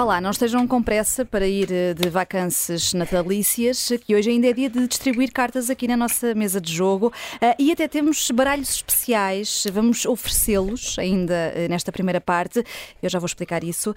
[0.00, 4.46] Vá lá, não estejam com pressa para ir eh, de vacances natalícias, que hoje ainda
[4.48, 8.30] é dia de distribuir cartas aqui na nossa mesa de jogo eh, e até temos
[8.30, 12.64] baralhos especiais, vamos oferecê-los ainda eh, nesta primeira parte,
[13.02, 13.94] eu já vou explicar isso.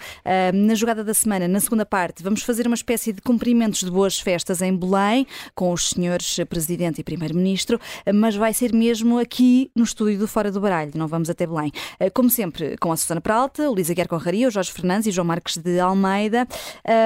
[0.54, 4.20] Na jogada da semana, na segunda parte, vamos fazer uma espécie de cumprimentos de boas
[4.20, 5.26] festas em Belém
[5.56, 7.80] com os senhores Presidente e Primeiro-Ministro,
[8.14, 11.72] mas vai ser mesmo aqui no estúdio do Fora do Baralho, não vamos até Belém.
[12.14, 15.28] Como sempre, com a Susana Peralta, o Guerra Conraria, o Jorge Fernandes e o João
[15.28, 15.93] Marques de Almeida.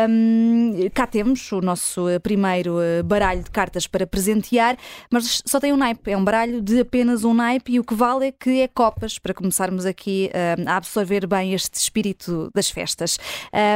[0.09, 4.78] Um, cá temos o nosso primeiro eh, baralho de cartas para presentear,
[5.12, 6.12] mas só tem um naipe.
[6.12, 9.20] É um baralho de apenas um naipe e o que vale é que é copas
[9.20, 13.18] para começarmos aqui um, a absorver bem este espírito das festas.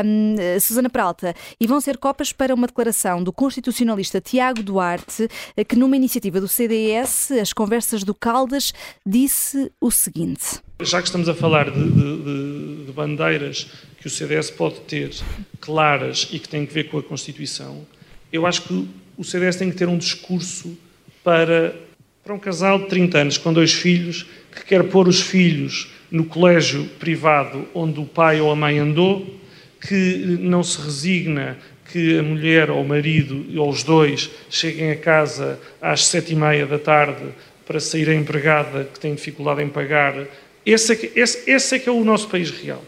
[0.05, 5.63] Um, Susana Peralta, e vão ser copas para uma declaração do constitucionalista Tiago Duarte, eh,
[5.63, 8.73] que numa iniciativa do CDS, as conversas do Caldas,
[9.05, 10.61] disse o seguinte.
[10.83, 13.67] Já que estamos a falar de, de, de, bandeiras
[13.99, 15.11] que o CDS pode ter
[15.59, 17.85] claras e que têm que ver com a Constituição,
[18.33, 18.87] eu acho que
[19.17, 20.77] o CDS tem que ter um discurso
[21.23, 21.75] para,
[22.23, 26.25] para um casal de 30 anos com dois filhos que quer pôr os filhos no
[26.25, 29.39] colégio privado onde o pai ou a mãe andou,
[29.79, 31.57] que não se resigna
[31.91, 36.35] que a mulher ou o marido ou os dois cheguem a casa às sete e
[36.35, 37.23] meia da tarde
[37.65, 40.15] para sair a empregada que tem dificuldade em pagar
[40.65, 42.83] esse é, que, esse, esse é que é o nosso país real.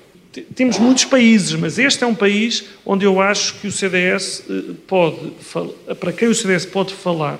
[0.55, 4.73] Temos muitos países, mas este é um país onde eu acho que o CDS eh,
[4.87, 5.31] pode,
[5.99, 7.39] para quem o CDS pode falar.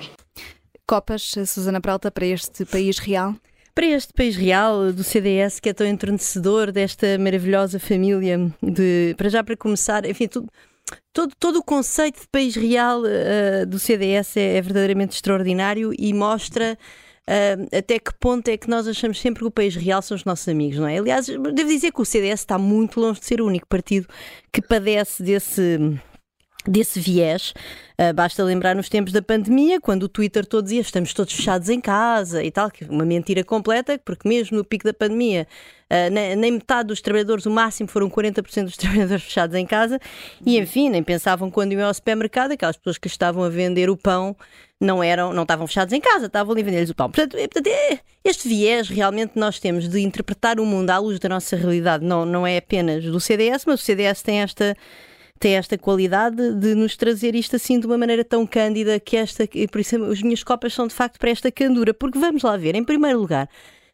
[0.86, 3.36] Copas, Susana Pralta, para este país real?
[3.74, 9.30] Para este país real do CDS que é tão entrenecedor desta maravilhosa família de, para
[9.30, 10.48] já para começar, enfim, tudo,
[11.12, 16.14] todo, todo o conceito de país real uh, do CDS é, é verdadeiramente extraordinário e
[16.14, 16.78] mostra
[17.30, 20.26] uh, até que ponto é que nós achamos sempre que o país real são os
[20.26, 20.98] nossos amigos, não é?
[20.98, 24.08] Aliás, devo dizer que o CDS está muito longe de ser o único partido
[24.52, 25.80] que padece desse
[26.68, 27.54] desse viés.
[28.00, 31.70] Uh, basta lembrar nos tempos da pandemia, quando o Twitter todo dizia estamos todos fechados
[31.70, 35.48] em casa e tal, que é uma mentira completa, porque mesmo no pico da pandemia,
[35.92, 40.00] uh, nem, nem, metade dos trabalhadores, o máximo foram 40% dos trabalhadores fechados em casa,
[40.46, 43.98] e enfim, nem pensavam quando iam ao supermercado, aquelas pessoas que estavam a vender o
[43.98, 44.36] pão
[44.84, 47.10] não eram, não estavam fechados em casa, estavam ali a vender-lhes o pão.
[47.10, 51.30] Portanto, é, é, este viés realmente nós temos de interpretar o mundo à luz da
[51.30, 54.76] nossa realidade, não, não é apenas do CDS, mas o CDS tem esta
[55.40, 59.46] tem esta qualidade de nos trazer isto assim de uma maneira tão cândida que esta,
[59.70, 62.76] por isso as minhas copas são de facto para esta candura, porque vamos lá ver,
[62.76, 63.50] em primeiro lugar,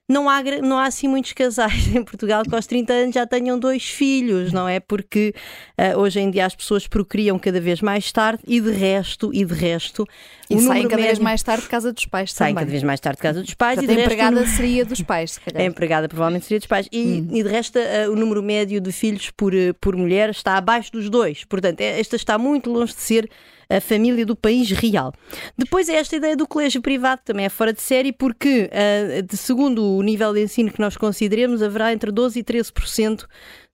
[0.10, 3.60] não há, não há assim muitos casais em Portugal que aos 30 anos já tenham
[3.60, 4.80] dois filhos, não é?
[4.80, 5.36] Porque
[5.80, 9.46] uh, hoje em dia as pessoas procriam cada vez mais tarde e de resto, e
[9.46, 10.08] de resto.
[10.50, 11.06] E saem cada médio...
[11.06, 12.64] vez mais tarde de casa dos pais saem também.
[12.64, 13.76] cada vez mais tarde de casa dos pais.
[13.76, 15.62] Portanto, e a empregada seria dos pais, se calhar.
[15.62, 16.88] A empregada provavelmente seria dos pais.
[16.92, 17.28] E, hum.
[17.32, 20.92] e de resto, uh, o número médio de filhos por, uh, por mulher está abaixo
[20.92, 21.44] dos dois.
[21.44, 23.30] Portanto, é, esta está muito longe de ser
[23.70, 25.14] a família do país real.
[25.56, 29.38] Depois é esta ideia do colégio privado, também é fora de série, porque, uh, de
[29.38, 33.26] segundo o nível de ensino que nós consideremos, haverá entre 12% e 13%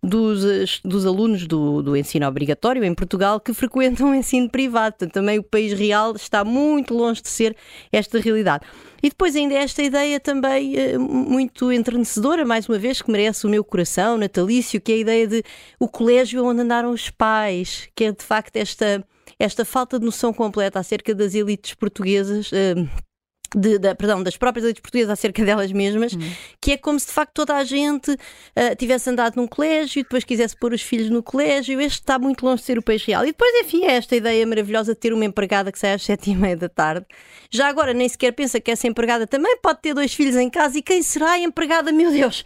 [0.03, 4.95] dos, dos alunos do, do ensino obrigatório em Portugal que frequentam o ensino privado.
[4.97, 7.55] Portanto, também o país real está muito longe de ser
[7.91, 8.65] esta realidade.
[9.01, 13.49] E depois ainda esta ideia também uh, muito entrenecedora, mais uma vez, que merece o
[13.49, 15.43] meu coração natalício, que é a ideia de
[15.79, 19.05] o colégio onde andaram os pais, que é de facto esta
[19.39, 22.51] esta falta de noção completa acerca das elites portuguesas.
[22.51, 22.89] Uh,
[23.55, 26.31] de, de, perdão, das próprias elites portuguesas acerca delas mesmas, uhum.
[26.61, 30.03] que é como se de facto toda a gente uh, tivesse andado num colégio e
[30.03, 31.79] depois quisesse pôr os filhos no colégio.
[31.81, 33.23] Este está muito longe de ser o país real.
[33.23, 36.31] E depois, enfim, é esta ideia maravilhosa de ter uma empregada que sai às sete
[36.31, 37.05] e meia da tarde.
[37.49, 40.77] Já agora nem sequer pensa que essa empregada também pode ter dois filhos em casa.
[40.77, 41.91] E quem será a empregada?
[41.91, 42.43] Meu Deus!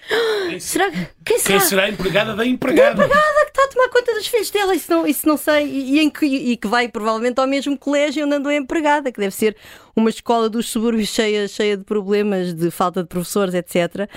[0.50, 0.92] Quem será?
[1.24, 1.60] Quem será?
[1.60, 2.96] Quem será a empregada da empregada?
[2.96, 4.76] Da empregada que está a tomar conta dos filhos dela.
[4.76, 5.66] Isso não, isso não sei.
[5.66, 9.12] E, e, em que, e que vai provavelmente ao mesmo colégio onde andou a empregada,
[9.12, 9.56] que deve ser
[9.96, 14.10] uma escola dos subúrbios cheia, cheia de problemas, de falta de professores, etc.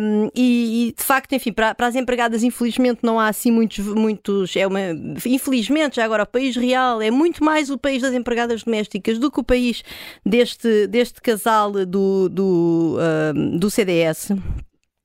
[0.00, 3.78] Um, e, e, de facto, enfim, para, para, as empregadas, infelizmente, não há assim muitos.
[3.78, 4.80] muitos é uma,
[5.26, 9.30] infelizmente, já agora, o país real é muito mais o país das empregadas domésticas do
[9.30, 9.82] que o país
[10.24, 14.30] deste, deste casal do, do, uh, do CDS.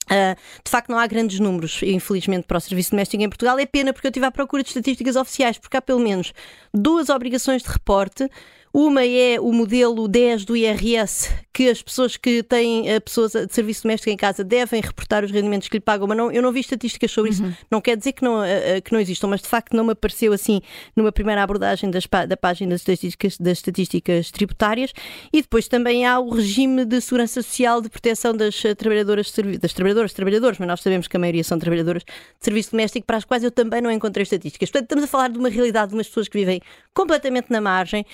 [0.07, 3.59] Uh, de facto, não há grandes números, infelizmente, para o serviço doméstico em Portugal.
[3.59, 6.33] É pena porque eu estive à procura de estatísticas oficiais, porque há pelo menos
[6.73, 8.29] duas obrigações de reporte
[8.73, 13.51] Uma é o modelo 10 do IRS, que as pessoas que têm a pessoas de
[13.51, 16.51] serviço doméstico em casa devem reportar os rendimentos que lhe pagam, mas não, eu não
[16.51, 17.43] vi estatísticas sobre isso.
[17.43, 17.53] Uhum.
[17.71, 18.41] Não quer dizer que não,
[18.83, 20.61] que não existam, mas de facto não me apareceu assim
[20.95, 24.93] numa primeira abordagem das, da página das estatísticas, das estatísticas tributárias.
[25.33, 30.13] E depois também há o regime de segurança social de proteção das trabalhadoras, das trabalhadoras,
[30.13, 33.43] trabalhadores, mas nós sabemos que a maioria são trabalhadoras de serviço doméstico, para as quais
[33.43, 34.69] eu também não encontrei estatísticas.
[34.69, 36.61] Portanto, estamos a falar de uma realidade de umas pessoas que vivem
[36.93, 38.05] completamente na margem,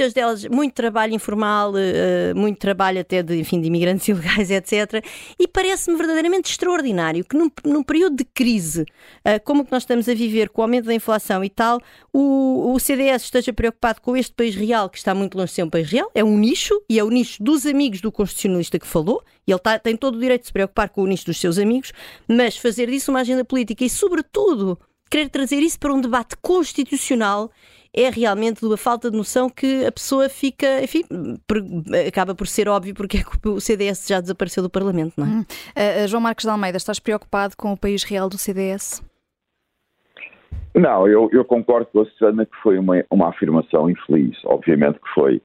[0.00, 5.04] muitas delas muito trabalho informal, eh, muito trabalho até de, enfim, de imigrantes ilegais, etc.
[5.38, 8.86] E parece-me verdadeiramente extraordinário que num, num período de crise,
[9.22, 11.80] eh, como que nós estamos a viver, com o aumento da inflação e tal,
[12.12, 15.64] o, o CDS esteja preocupado com este país real, que está muito longe de ser
[15.64, 18.86] um país real, é um nicho, e é o nicho dos amigos do constitucionalista que
[18.86, 21.38] falou, e ele tá, tem todo o direito de se preocupar com o nicho dos
[21.38, 21.92] seus amigos,
[22.26, 24.78] mas fazer disso uma agenda política e, sobretudo,
[25.10, 27.50] querer trazer isso para um debate constitucional
[27.94, 31.02] é realmente uma falta de noção que a pessoa fica, enfim,
[32.06, 35.30] acaba por ser óbvio porque é que o CDS já desapareceu do Parlamento, não é?
[35.30, 35.40] Hum.
[35.40, 39.02] Uh, João Marcos de Almeida, estás preocupado com o país real do CDS?
[40.74, 45.08] Não, eu, eu concordo com a Susana que foi uma, uma afirmação infeliz, obviamente que
[45.14, 45.42] foi.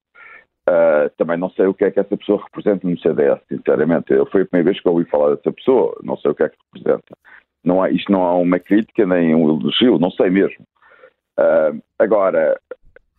[0.67, 4.11] Uh, também não sei o que é que essa pessoa representa no CDS, sinceramente.
[4.11, 6.43] Eu, foi a primeira vez que eu ouvi falar dessa pessoa, não sei o que
[6.43, 7.17] é que representa.
[7.63, 10.65] Não há, isto não é uma crítica nem um elogio, não sei mesmo.
[11.37, 12.59] Uh, agora,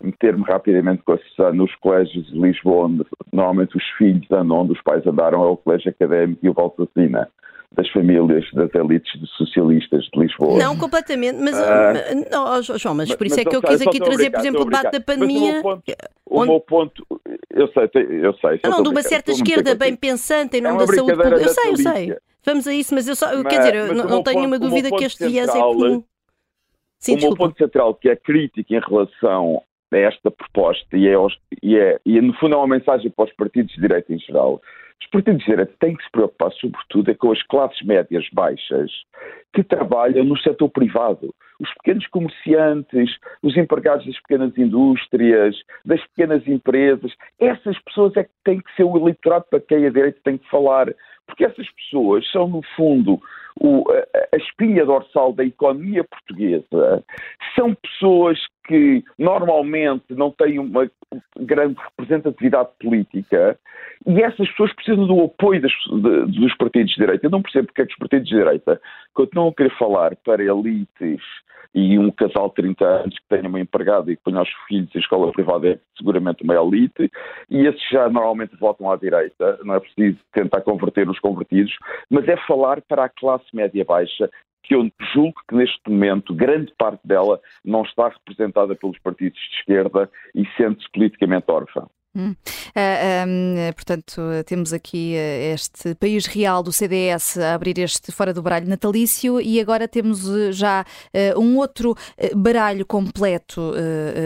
[0.03, 4.73] meter-me rapidamente com a Susana nos colégios de Lisboa, onde normalmente os filhos andam, onde
[4.73, 7.29] os pais andaram, é o Colégio Académico e o Valsacina
[7.73, 10.59] das famílias das elites de socialistas de Lisboa.
[10.59, 13.99] Não, completamente, mas, uh, não, João, mas, por isso mas, é que eu quis aqui
[13.99, 15.63] trazer, por exemplo, o debate da pandemia.
[16.25, 17.07] O meu, ponto,
[17.51, 17.91] eu sei,
[18.23, 18.61] eu sei.
[18.65, 21.43] Não, de uma certa esquerda bem pensante em nome é da saúde pública.
[21.43, 22.17] Eu sei, eu sei.
[22.45, 25.05] Vamos a isso, mas eu só, mas, quer dizer, não, não tenho nenhuma dúvida que
[25.05, 26.03] este viés é comum.
[26.99, 27.43] Sim, o desculpa.
[27.43, 29.63] meu ponto central, que é crítico em relação
[29.93, 31.15] a esta proposta, e é,
[31.63, 34.61] e, é, e no fundo é uma mensagem para os partidos de direita em geral,
[35.01, 38.91] os partidos de direita têm que se preocupar, sobretudo, é com as classes médias baixas
[39.55, 41.35] que trabalham no setor privado.
[41.61, 48.31] Os pequenos comerciantes, os empregados das pequenas indústrias, das pequenas empresas, essas pessoas é que
[48.45, 50.93] têm que ser o eleitorado para quem a direita tem que falar.
[51.27, 53.21] Porque essas pessoas são, no fundo,
[53.61, 57.05] o, a, espinha dorsal da economia portuguesa.
[57.55, 60.91] São pessoas que normalmente não têm uma
[61.39, 63.59] grande representatividade política
[64.07, 67.27] e essas pessoas precisam do apoio das, de, dos partidos de direita.
[67.27, 68.81] Eu não percebo porque é que os partidos de direita
[69.15, 71.23] continuam a querer falar para elites
[71.77, 74.89] e um casal de 30 anos que tenha uma empregada e que ponha os filhos
[74.95, 77.11] em escola privada é seguramente uma elite,
[77.51, 81.77] e esses já normalmente votam à direita, não é preciso tentar converter os convertidos,
[82.11, 84.31] mas é falar para a classe média baixa
[84.67, 89.57] que eu julgo que neste momento grande parte dela não está representada pelos partidos de
[89.59, 91.87] esquerda e sente-se politicamente órfã.
[92.17, 92.31] Hum.
[92.31, 98.33] Uh, um, portanto, temos aqui uh, este país real do CDS a abrir este fora
[98.33, 100.85] do baralho natalício e agora temos uh, já
[101.37, 101.95] um outro
[102.35, 103.73] baralho completo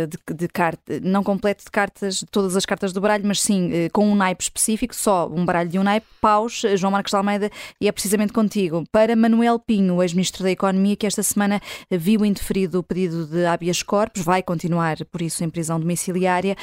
[0.08, 4.06] de, de cartas, não completo de cartas, todas as cartas do baralho, mas sim com
[4.06, 7.50] um naipe específico, só um baralho de um naipe, paus, João Marcos de Almeida,
[7.80, 8.84] e é precisamente contigo.
[8.92, 11.60] Para Manuel Pinho, ex-ministro da Economia, que esta semana
[11.90, 16.56] viu indeferido o pedido de habeas corpus, vai continuar, por isso, em prisão domiciliária,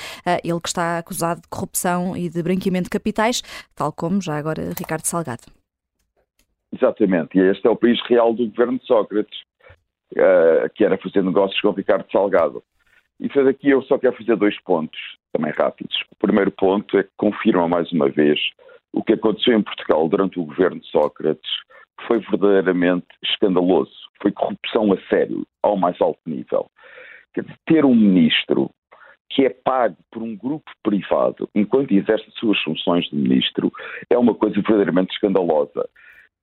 [0.44, 3.42] ele que está acusado acusado de corrupção e de branqueamento de capitais,
[3.76, 5.44] tal como já agora Ricardo Salgado.
[6.72, 9.40] Exatamente, e este é o país real do governo de Sócrates,
[10.14, 12.64] uh, que era fazer negócios com Ricardo Salgado.
[13.20, 15.00] E foi daqui eu só quero fazer dois pontos,
[15.34, 15.96] também rápidos.
[16.12, 18.40] O primeiro ponto é que confirma mais uma vez
[18.94, 21.50] o que aconteceu em Portugal durante o governo de Sócrates
[22.06, 23.92] foi verdadeiramente escandaloso.
[24.22, 26.70] Foi corrupção a sério, ao mais alto nível.
[27.66, 28.70] Ter um ministro
[29.38, 33.72] que é pago por um grupo privado enquanto exerce suas funções de ministro
[34.10, 35.88] é uma coisa verdadeiramente escandalosa.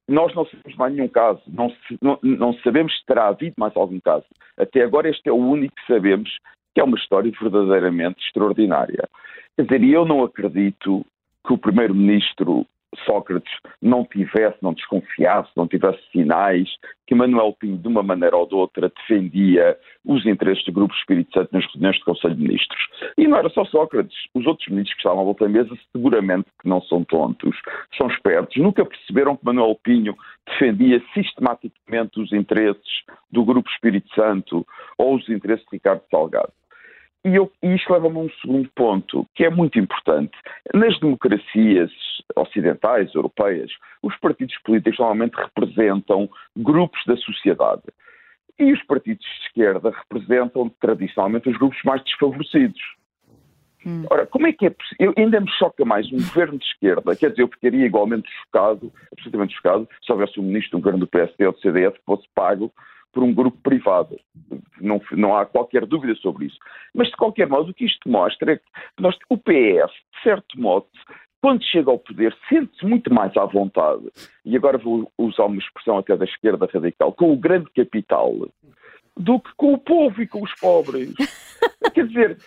[0.06, 3.98] Nós não sabemos mais nenhum caso, não, não, não, sabemos se terá havido mais algum
[3.98, 4.24] caso.
[4.56, 6.30] Até agora este é o único que sabemos
[6.72, 9.08] que é uma história verdadeiramente extraordinária.
[9.56, 11.04] Quer dizer, eu não acredito
[11.44, 12.64] que o primeiro-ministro
[13.04, 16.68] Sócrates não tivesse, não desconfiasse, não tivesse sinais
[17.06, 21.32] que Manuel Pinho, de uma maneira ou de outra, defendia os interesses do Grupo Espírito
[21.32, 22.80] Santo nas reuniões do Conselho de Ministros.
[23.18, 26.46] E não era só Sócrates, os outros ministros que estavam à volta da mesa seguramente
[26.60, 27.56] que não são tontos,
[27.96, 34.66] são espertos, nunca perceberam que Manuel Pinho defendia sistematicamente os interesses do Grupo Espírito Santo
[34.98, 36.52] ou os interesses de Ricardo Salgado.
[37.24, 40.36] E, eu, e isto leva-me a um segundo ponto, que é muito importante.
[40.74, 41.90] Nas democracias
[42.36, 43.70] ocidentais, europeias,
[44.02, 47.82] os partidos políticos normalmente representam grupos da sociedade.
[48.58, 52.80] E os partidos de esquerda representam tradicionalmente os grupos mais desfavorecidos.
[53.86, 54.04] Hum.
[54.10, 55.14] Ora, como é que é possível?
[55.16, 59.54] Ainda me choca mais um governo de esquerda, quer dizer, eu ficaria igualmente chocado, absolutamente
[59.54, 62.26] chocado, se houvesse um ministro de um governo do PSD ou do CDS que fosse
[62.34, 62.72] pago
[63.14, 64.18] por um grupo privado.
[64.80, 66.58] Não, não há qualquer dúvida sobre isso.
[66.92, 68.64] Mas, de qualquer modo, o que isto mostra é que
[69.00, 70.86] nós, o PS, de certo modo,
[71.40, 74.10] quando chega ao poder, sente-se muito mais à vontade,
[74.44, 78.32] e agora vou usar uma expressão até da esquerda radical, com o grande capital,
[79.16, 81.12] do que com o povo e com os pobres.
[81.92, 82.38] Quer dizer,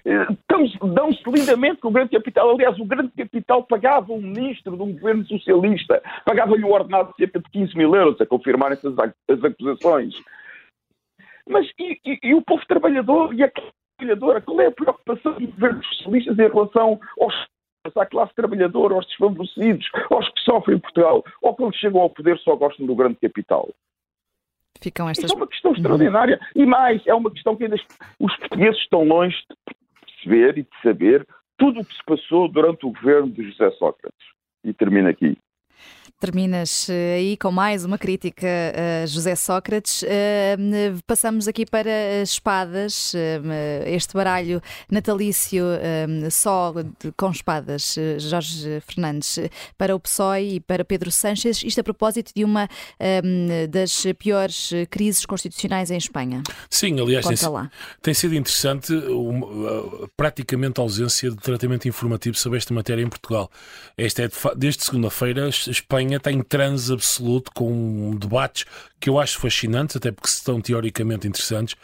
[0.83, 2.50] dão-se lindamente com o grande capital.
[2.50, 7.17] Aliás, o grande capital pagava um ministro de um governo socialista, pagava-lhe o ordenado de
[7.17, 10.15] cerca de 15 mil euros, a confirmar essas as acusações.
[11.50, 14.42] Mas e, e, e o povo trabalhador e a classe trabalhadora?
[14.42, 17.34] Qual é a preocupação dos governos socialistas em relação aos
[17.96, 22.38] à classe trabalhadora, aos desfavorecidos, aos que sofrem em Portugal, ou quando chegam ao poder
[22.39, 23.70] só gostam do grande capital?
[24.82, 25.25] Ficam estas...
[25.25, 26.39] Isso é uma questão extraordinária.
[26.56, 27.77] E mais, é uma questão que ainda
[28.20, 29.75] os portugueses estão longe de
[30.06, 31.27] perceber e de saber
[31.58, 34.20] tudo o que se passou durante o governo de José Sócrates.
[34.63, 35.38] E termino aqui.
[36.19, 38.47] Terminas eh, aí com mais uma crítica
[39.03, 40.01] a José Sócrates.
[40.01, 40.57] Eh,
[41.05, 44.59] passamos aqui para espadas, eh, este baralho
[44.89, 45.63] natalício
[46.31, 46.74] só
[47.15, 49.39] com espadas, Jorge Fernandes,
[49.77, 52.67] para o PSOE e para Pedro Sánchez, isto a propósito de uma
[53.69, 56.41] das piores crises constitucionais em Espanha.
[56.67, 57.38] Sim, aliás, tem,
[58.01, 58.91] tem, sido interessante
[60.15, 63.51] praticamente a ausência de tratamento informativo sobre esta matéria em Portugal.
[63.95, 68.65] Esta é, desde segunda-feira, Espanha Espanha está em transe absoluto com debates
[68.99, 71.75] que eu acho fascinantes, até porque estão teoricamente interessantes.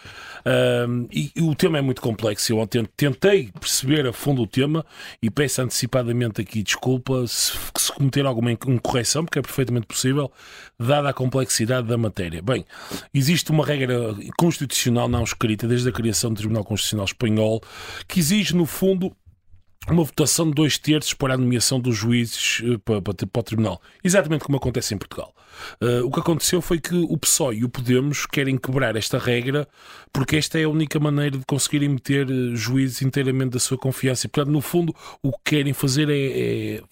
[0.87, 2.53] Um, e, e, o tema é muito complexo.
[2.53, 4.83] Eu tentei perceber a fundo o tema
[5.21, 10.31] e peço antecipadamente aqui desculpa se, se cometer alguma incorreção, porque é perfeitamente possível,
[10.79, 12.41] dada a complexidade da matéria.
[12.41, 12.65] Bem,
[13.13, 17.61] existe uma regra constitucional não escrita desde a criação do Tribunal Constitucional Espanhol
[18.07, 19.15] que exige, no fundo,
[19.91, 23.43] uma votação de dois terços para a nomeação dos juízes eh, para, para, para o
[23.43, 23.81] Tribunal.
[24.03, 25.33] Exatamente como acontece em Portugal.
[25.81, 29.67] Uh, o que aconteceu foi que o PSOE e o Podemos querem quebrar esta regra
[30.11, 34.27] porque esta é a única maneira de conseguirem meter eh, juízes inteiramente da sua confiança.
[34.27, 36.83] E, portanto, no fundo, o que querem fazer é, é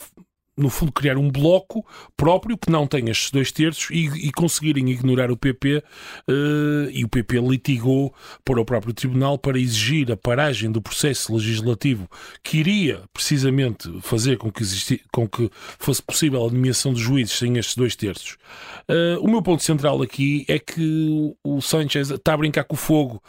[0.58, 1.86] no fundo, criar um bloco
[2.17, 5.77] próprio que não tenha estes dois terços e, e conseguirem ignorar o PP.
[5.77, 5.81] Uh,
[6.27, 11.34] eh, e o PP litigou para o próprio Tribunal para exigir a paragem do processo
[11.34, 12.10] legislativo
[12.43, 17.38] que iria precisamente fazer com que, existi, com que fosse possível a nomeação de juízes
[17.38, 18.38] sem estes dois terços.
[18.89, 22.77] Uh, o meu ponto central aqui é que o Sanchez está a brincar com o
[22.77, 23.22] fogo,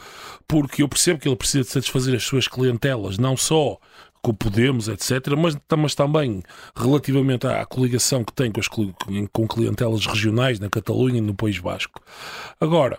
[0.47, 3.79] porque eu percebo que ele precisa de satisfazer as suas clientelas, não só
[4.23, 6.41] com o Podemos, etc., mas, mas também
[6.73, 11.59] relativamente à coligação que tem com, as, com clientelas regionais na Catalunha e no País
[11.59, 12.01] Basco.
[12.59, 12.97] Agora,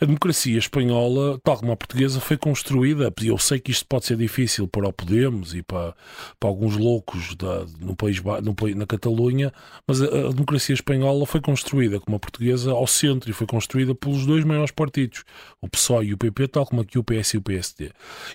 [0.00, 4.04] a democracia espanhola, tal como a portuguesa, foi construída, e eu sei que isto pode
[4.04, 5.94] ser difícil para o Podemos e para,
[6.40, 9.52] para alguns loucos da, no país, no, na Catalunha,
[9.86, 13.94] mas a, a democracia espanhola foi construída, como a portuguesa, ao centro e foi construída
[13.94, 15.22] pelos dois maiores partidos,
[15.64, 17.90] o PSOE e o PP, tal como aqui o PS e o PSD.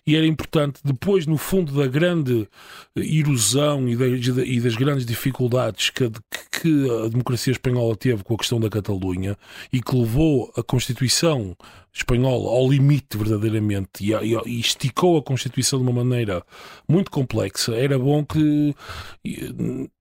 [0.05, 2.48] E era importante, depois, no fundo da grande
[2.95, 6.09] erosão e, das grandes dificuldades que,
[6.51, 9.38] que a democracia espanhola teve com a questão da Catalunha
[9.71, 11.55] e que levou a Constituição
[11.93, 16.43] espanhola ao limite verdadeiramente e, e, esticou a Constituição de uma maneira
[16.88, 18.75] muito complexa, era bom que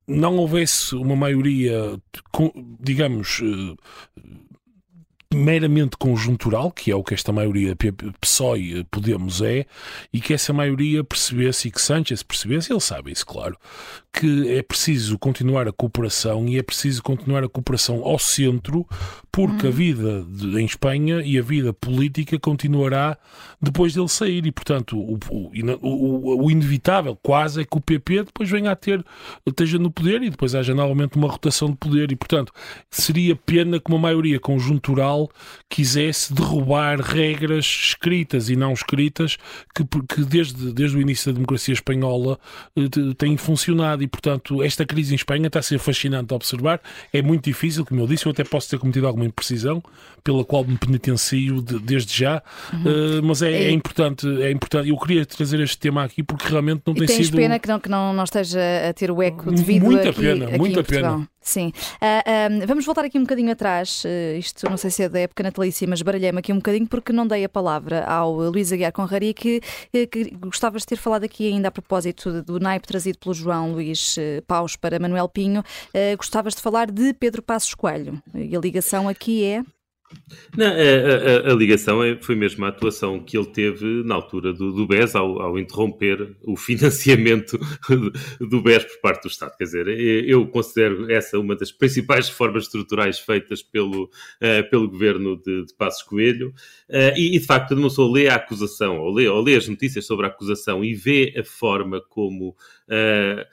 [0.06, 2.00] não houvesse uma maioria,
[2.80, 3.42] digamos,
[5.32, 7.76] meramente conjuntural, que é o que esta maioria
[8.18, 9.66] PSOE Podemos é,
[10.10, 13.56] e que essa maioria percebesse e que Sánchez percebesse, ele sabe isso, claro,
[14.12, 18.86] que é preciso continuar a cooperação e é preciso continuar a cooperação ao centro,
[19.30, 23.18] porque a vida de, em Espanha e a vida política continuará
[23.60, 24.46] depois dele sair.
[24.46, 25.50] E, portanto, o, o,
[25.82, 29.04] o, o inevitável quase é que o PP depois venha a ter,
[29.46, 32.10] esteja no poder e depois haja novamente uma rotação de poder.
[32.10, 32.52] E, portanto,
[32.90, 35.17] seria pena que uma maioria conjuntural
[35.68, 39.36] quisesse derrubar regras escritas e não escritas
[39.74, 42.38] que, que desde, desde o início da democracia espanhola
[42.76, 46.80] eh, têm funcionado e, portanto, esta crise em Espanha está a ser fascinante de observar.
[47.12, 49.82] É muito difícil, como eu disse, eu até posso ter cometido alguma imprecisão,
[50.22, 52.80] pela qual me penitencio de, desde já, uhum.
[52.80, 54.88] uh, mas é, é, importante, é importante.
[54.88, 57.36] Eu queria trazer este tema aqui porque realmente não e tem sido.
[57.36, 60.46] pena que não, que não, não esteja a ter o eco devido muita aqui, pena,
[60.46, 61.28] aqui muita pena.
[61.40, 61.72] Sim.
[61.96, 64.04] Uh, vamos voltar aqui um bocadinho atrás.
[64.04, 67.12] Uh, isto não sei se é da época natalícia, mas baralhei-me aqui um bocadinho porque
[67.12, 69.60] não dei a palavra ao Luís Aguiar Conrari, que,
[70.10, 74.16] que gostavas de ter falado aqui ainda a propósito do naipe trazido pelo João Luís
[74.46, 75.62] Paus para Manuel Pinho.
[76.16, 78.20] gostavas de falar de Pedro Passos Coelho.
[78.34, 79.77] E a ligação aqui é.
[80.56, 84.52] Não, a, a, a, ligação é, foi mesmo a atuação que ele teve na altura
[84.52, 87.58] do, do BES ao, ao, interromper o financiamento
[88.40, 89.56] do BES por parte do Estado.
[89.56, 89.88] Quer dizer,
[90.26, 95.74] eu considero essa uma das principais reformas estruturais feitas pelo, uh, pelo governo de, de
[95.74, 96.48] Passos Coelho
[96.88, 99.56] uh, e, e, de facto, quando uma pessoa lê a acusação ou lê, ou lê
[99.56, 103.44] as notícias sobre a acusação e vê a forma como uh,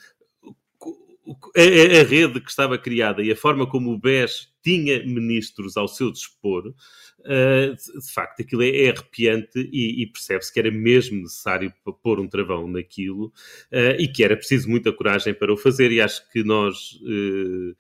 [1.55, 5.88] a, a, rede que estava criada e a forma como o BES tinha ministros ao
[5.88, 11.22] seu dispor, uh, de facto, aquilo é, é arrepiante e, e percebe-se que era mesmo
[11.22, 13.27] necessário pôr um travão naquilo
[13.72, 15.91] uh, e que era preciso muita coragem para o fazer.
[15.91, 17.00] E acho que nós.
[17.01, 17.75] Uh,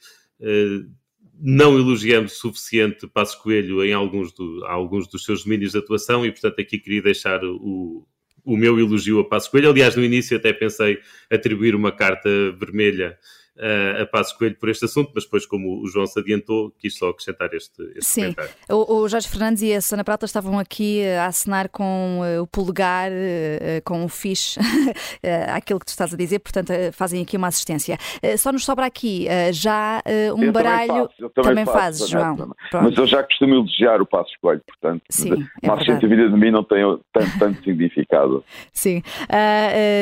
[1.37, 6.25] não elogiamos o suficiente Passo Coelho em alguns, do, alguns dos seus domínios de atuação
[6.25, 8.07] e, portanto, aqui queria deixar o,
[8.45, 9.69] o meu elogio a Passo Coelho.
[9.69, 10.99] Aliás, no início até pensei
[11.31, 13.17] atribuir uma carta vermelha
[13.57, 16.97] uh, a Passo Coelho por este assunto, mas depois, como o João se adiantou, quis
[16.97, 18.21] só acrescentar este, este Sim.
[18.21, 18.51] comentário.
[18.69, 22.47] O, o Jorge Fernandes e a Sana Prata estavam aqui a assinar com uh, o
[22.47, 24.59] polegar, uh, com o fixe,
[25.53, 27.97] aquilo que tu estás a dizer, portanto, fazem aqui uma assistência.
[28.37, 30.01] só nos sobra aqui já
[30.35, 30.87] um eu baralho.
[30.87, 32.55] Também, faço, também, também fazes, João.
[32.73, 36.35] Mas eu já costumo elogiar o Passo Coelho, portanto, Sim, é uma assistência vida de
[36.35, 36.83] mim não tem
[37.13, 38.43] tanto, tanto significado.
[38.71, 39.01] Sim.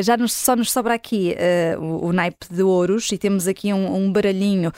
[0.03, 1.35] já nos, só nos sobra aqui
[1.79, 4.71] o, o naipe de ouros e temos temos aqui um, um baralhinho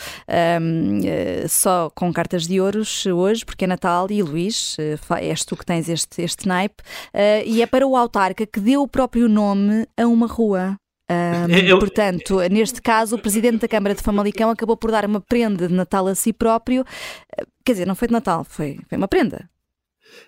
[0.62, 5.46] um, eh, só com cartas de ouros hoje, porque é Natal e Luís, eh, és
[5.46, 8.88] tu que tens este, este naipe, uh, e é para o autarca que deu o
[8.88, 10.78] próprio nome a uma rua.
[11.10, 11.78] Um, é, eu...
[11.78, 15.74] Portanto, neste caso, o presidente da Câmara de Famalicão acabou por dar uma prenda de
[15.74, 16.84] Natal a si próprio.
[17.64, 19.48] Quer dizer, não foi de Natal, foi, foi uma prenda.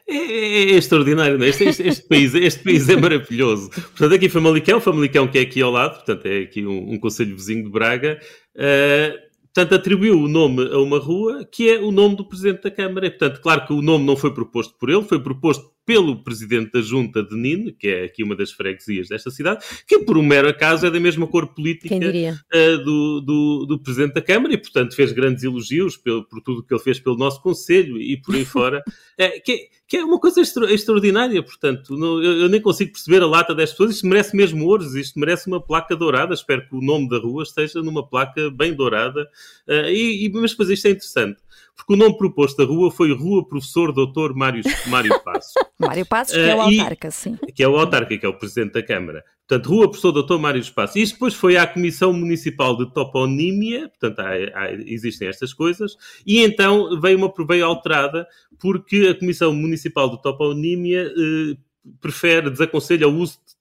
[0.07, 1.49] É, é, é, extraordinário, não é?
[1.49, 3.69] Este, este, este, país, este país é maravilhoso.
[3.69, 7.35] Portanto, aqui Famalicão, Famalicão que é aqui ao lado, portanto, é aqui um, um conselho
[7.35, 8.19] vizinho de Braga.
[8.55, 9.17] Uh,
[9.53, 13.07] portanto, atribuiu o nome a uma rua que é o nome do Presidente da Câmara.
[13.07, 16.73] E, portanto, claro que o nome não foi proposto por ele, foi proposto pelo presidente
[16.73, 20.21] da junta de Nine, que é aqui uma das freguesias desta cidade, que por um
[20.21, 24.57] mero acaso é da mesma cor política uh, do, do, do, presidente da Câmara e,
[24.57, 28.35] portanto, fez grandes elogios pelo, por tudo que ele fez pelo nosso Conselho e por
[28.35, 32.59] aí fora, uh, que, que, é uma coisa extra, extraordinária, portanto, não, eu, eu, nem
[32.59, 36.33] consigo perceber a lata das pessoas, isto merece mesmo ouros, isto merece uma placa dourada,
[36.33, 39.23] espero que o nome da rua esteja numa placa bem dourada,
[39.69, 43.13] uh, e, e, mas depois isto é interessante porque o nome proposto da rua foi
[43.13, 45.53] Rua Professor Doutor Mário, Mário Passos.
[45.79, 47.37] Mário Passos, que é o eh, autarca, sim.
[47.55, 49.23] Que é o autarca, que é o Presidente da Câmara.
[49.47, 50.95] Portanto, Rua Professor Doutor Mário Passos.
[50.95, 56.41] Isto depois foi à Comissão Municipal de Toponímia, portanto, há, há, existem estas coisas, e
[56.43, 58.27] então veio uma veio alterada,
[58.59, 61.57] porque a Comissão Municipal de Toponímia eh,
[62.01, 63.56] prefere, desaconselha o uso de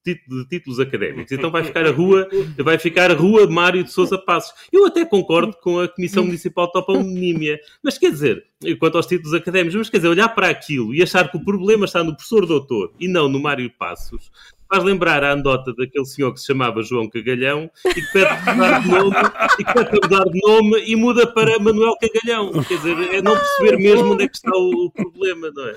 [0.49, 1.33] títulos académicos.
[1.33, 4.53] Então vai ficar a rua, vai ficar a rua Mário de Sousa Passos.
[4.73, 8.45] Eu até concordo com a Comissão Municipal de Toponímia, mas quer dizer,
[8.79, 11.85] quanto aos títulos académicos, mas quer dizer, olhar para aquilo e achar que o problema
[11.85, 14.31] está no professor doutor e não no Mário Passos,
[14.69, 18.81] faz lembrar a andota daquele senhor que se chamava João Cagalhão e que pede mudar
[18.81, 19.17] de nome
[19.59, 22.53] e que pede mudar de nome e muda para Manuel Cagalhão.
[22.65, 25.73] Quer dizer, é não perceber mesmo onde é que está o, problema, não é?
[25.73, 25.77] Uh,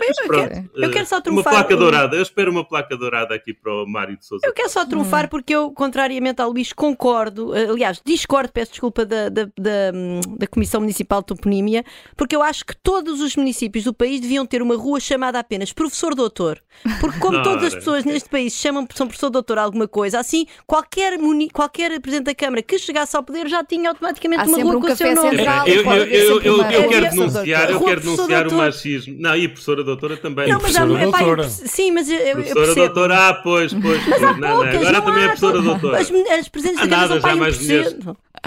[0.00, 1.52] mas pronto, eu, quero, eu quero só trunfar.
[1.52, 4.46] Uma placa dourada, eu espero uma placa dourada aqui para o Mário de Souza.
[4.46, 9.04] Eu quero só trunfar porque eu, contrariamente ao Luís, concordo, eh, aliás, discordo, peço desculpa,
[9.04, 9.92] da, da, da,
[10.36, 11.84] da Comissão Municipal de Toponímia,
[12.16, 15.72] porque eu acho que todos os municípios do país deviam ter uma rua chamada apenas
[15.72, 16.60] Professor Doutor.
[17.00, 20.46] Porque como todas as pessoas pessoas neste país chamam são professor doutor alguma coisa, assim,
[20.66, 24.62] qualquer, muni, qualquer Presidente da Câmara que chegasse ao poder já tinha automaticamente Há uma
[24.62, 25.36] rua um com o seu nome.
[25.36, 29.16] Central, eu, eu, eu, eu, eu quero denunciar, eu quero denunciar o machismo.
[29.18, 30.48] Não, e a professora doutora também.
[30.48, 31.48] Não, mas professora há, doutora.
[31.48, 34.06] sim, mas eu, eu professora doutora, ah, pois, pois.
[34.06, 35.98] Mas há poucas, agora também é professora doutora.
[35.98, 37.96] As, as presidentes da Câmara são mais mulheres.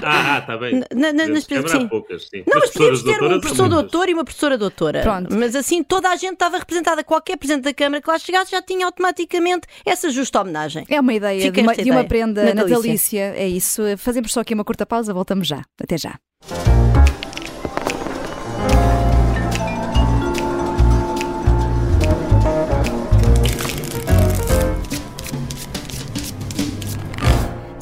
[0.02, 0.84] Ah, está bem.
[0.94, 1.88] Na, na, nas sim.
[1.88, 2.44] poucas, sim.
[2.48, 5.02] Não, mas, mas podíamos ter um professor doutor e uma professora doutora.
[5.02, 5.36] Pronto.
[5.36, 7.04] Mas assim toda a gente estava representada.
[7.04, 10.86] Qualquer presidente da Câmara que lá chegasse já tinha automaticamente essa justa homenagem.
[10.90, 12.76] É uma ideia de uma, de uma, prenda natalícia.
[12.76, 13.34] natalícia.
[13.36, 13.82] É isso.
[13.98, 15.64] Fazemos só aqui uma curta pausa, voltamos já.
[15.82, 16.20] Até já.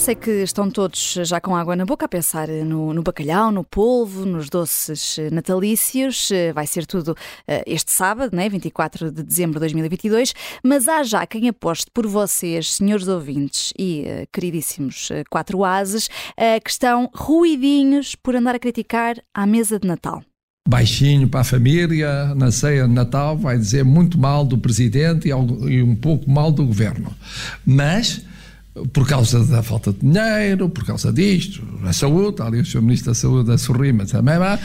[0.02, 3.64] Sei que estão todos já com água na boca a pensar no, no, bacalhau, no
[3.64, 6.32] polvo, nos doces natalícios.
[6.56, 7.16] Vai ser tudo
[7.48, 8.50] eh, este sábado, né?
[8.50, 10.34] 24 de dezembro de 2022.
[10.64, 16.10] Mas há já quem aposte por vocês, senhores ouvintes e eh, queridíssimos eh, quatro ases,
[16.64, 20.24] que estão ruidinhos por andar a criticar à mesa de Natal
[20.68, 25.84] baixinho para a família, na ceia de Natal, vai dizer muito mal do presidente e
[25.84, 27.14] um pouco mal do governo.
[27.66, 28.26] Mas
[28.94, 32.82] por causa da falta de dinheiro, por causa disto, a saúde, ali o.
[32.82, 34.60] Ministro da Saúde a sorrir, mas também vai.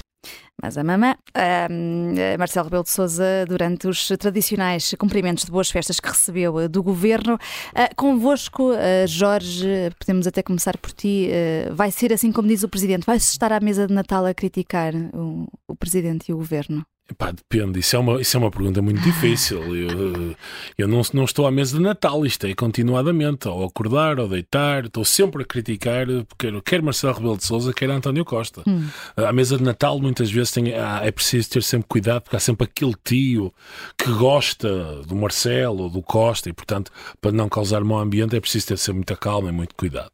[0.63, 1.15] mas a mamã.
[1.37, 6.69] Uh, Marcelo Rebelo de Sousa, durante os tradicionais cumprimentos de boas festas que recebeu uh,
[6.69, 11.29] do governo, uh, convosco, uh, Jorge, podemos até começar por ti.
[11.73, 13.05] vai ser assim como diz o presidente?
[13.05, 16.85] Vai-se estar à mesa de Natal a criticar o, o presidente e o governo?
[17.09, 19.77] Epá, depende, isso é, uma, isso é uma pergunta muito difícil.
[19.77, 20.35] Eu,
[20.77, 24.87] eu não, não estou à mesa de Natal, isto é continuadamente, ao acordar, ao deitar,
[24.87, 26.05] estou sempre a criticar,
[26.37, 28.63] quer, quer Marcelo Rebelo de Souza, quer António Costa.
[28.67, 28.89] Hum.
[29.17, 32.65] À mesa de Natal, muitas vezes tem, é preciso ter sempre cuidado, porque há sempre
[32.65, 33.55] aquele tio
[33.97, 36.91] que gosta do Marcelo ou do Costa, e portanto,
[37.21, 40.11] para não causar mau ambiente, é preciso ter sempre muita calma e muito cuidado.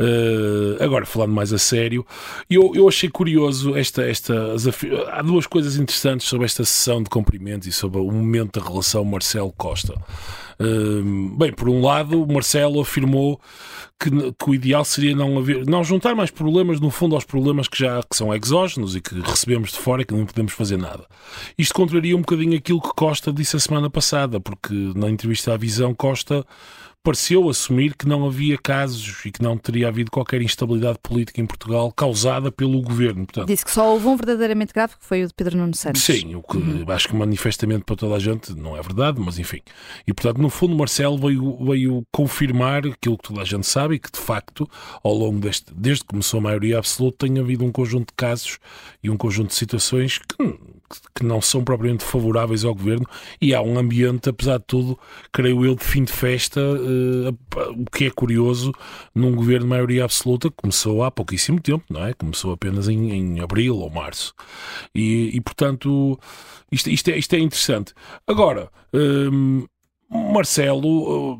[0.00, 2.06] Uh, agora, falando mais a sério,
[2.48, 4.54] eu, eu achei curioso esta, esta.
[5.10, 9.04] Há duas coisas interessantes sobre esta sessão de cumprimentos e sobre o momento da relação
[9.04, 9.94] Marcelo-Costa.
[10.60, 13.40] Uh, bem, por um lado, Marcelo afirmou
[13.98, 17.68] que, que, o ideal seria não, haver, não juntar mais problemas, no fundo, aos problemas
[17.68, 20.76] que já que são exógenos e que recebemos de fora e que não podemos fazer
[20.76, 21.06] nada.
[21.56, 25.56] Isto contraria um bocadinho aquilo que Costa disse a semana passada, porque na entrevista à
[25.56, 26.44] Visão, Costa
[27.02, 31.46] pareceu assumir que não havia casos e que não teria havido qualquer instabilidade política em
[31.46, 33.26] Portugal causada pelo governo.
[33.26, 36.02] Portanto, Disse que só houve um verdadeiramente grave, que foi o de Pedro Nuno Santos.
[36.02, 36.84] Sim, o que uhum.
[36.88, 39.60] acho que manifestamente para toda a gente não é verdade, mas enfim.
[40.06, 43.98] E portanto, no fundo, Marcelo veio, veio confirmar aquilo que toda a gente sabe e
[43.98, 44.68] que de facto,
[45.02, 48.58] ao longo deste, desde que começou a maioria absoluta, tem havido um conjunto de casos
[49.02, 50.72] e um conjunto de situações que
[51.14, 53.06] que não são propriamente favoráveis ao governo
[53.40, 54.98] e há um ambiente, apesar de tudo,
[55.32, 56.91] creio eu, de fim de festa, uh,
[57.76, 58.72] o que é curioso
[59.14, 62.12] num governo de maioria absoluta que começou há pouquíssimo tempo, não é?
[62.14, 64.34] Começou apenas em, em abril ou março.
[64.94, 66.18] E, e portanto,
[66.70, 67.94] isto, isto, é, isto é interessante.
[68.26, 69.66] Agora, um,
[70.12, 71.38] Marcelo,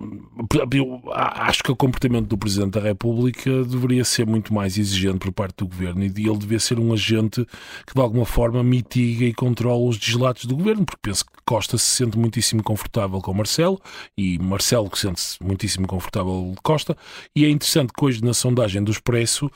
[0.54, 5.18] eh, eu acho que o comportamento do Presidente da República deveria ser muito mais exigente
[5.18, 7.46] por parte do Governo e ele devia ser um agente
[7.86, 11.76] que de alguma forma mitiga e controla os deslatos do Governo, porque penso que Costa
[11.76, 13.78] se sente muitíssimo confortável com Marcelo
[14.16, 16.96] e Marcelo que sente-se muitíssimo confortável de Costa.
[17.36, 19.50] E é interessante que hoje na sondagem do Expresso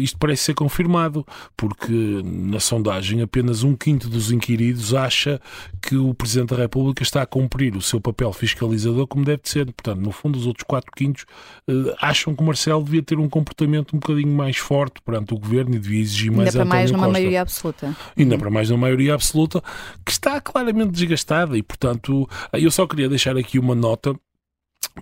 [0.00, 1.92] isto parece ser confirmado, porque
[2.24, 5.40] na sondagem apenas um quinto dos inquiridos acha
[5.80, 9.66] que o Presidente da República está a cumprir o seu papel fiscalizador como deve ser.
[9.66, 11.24] Portanto, no fundo, os outros quatro quintos
[11.68, 15.38] uh, acham que o Marcelo devia ter um comportamento um bocadinho mais forte perante o
[15.38, 17.12] governo e devia exigir mais Ainda para mais numa Costa.
[17.12, 17.96] maioria absoluta.
[18.16, 18.40] Ainda uhum.
[18.40, 19.62] para mais numa maioria absoluta
[20.04, 24.14] que está claramente desgastada e, portanto, eu só queria deixar aqui uma nota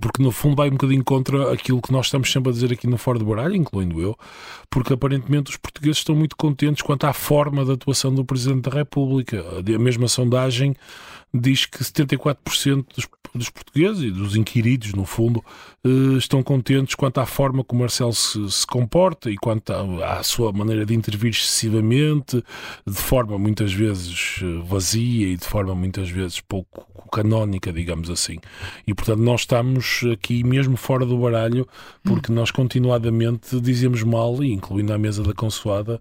[0.01, 2.87] porque no fundo vai um bocadinho contra aquilo que nós estamos sempre a dizer aqui
[2.87, 4.17] no Fora do Baralho, incluindo eu,
[4.69, 8.77] porque aparentemente os portugueses estão muito contentes quanto à forma da atuação do Presidente da
[8.77, 9.45] República.
[9.59, 10.77] A mesma sondagem
[11.33, 15.45] diz que 74% dos, dos, portugueses e dos inquiridos, no fundo,
[15.85, 20.23] eh, estão contentes quanto à forma como Marcelo se, se comporta e quanto à, à,
[20.23, 22.45] sua maneira de intervir excessivamente,
[22.87, 28.39] de forma muitas vezes eh, vazia e de forma muitas vezes pouco canónica, digamos assim.
[28.87, 29.80] E portanto nós estamos
[30.13, 31.67] aqui mesmo fora do baralho
[32.03, 32.35] porque hum.
[32.35, 36.01] nós continuadamente dizemos mal, e incluindo a mesa da consoada,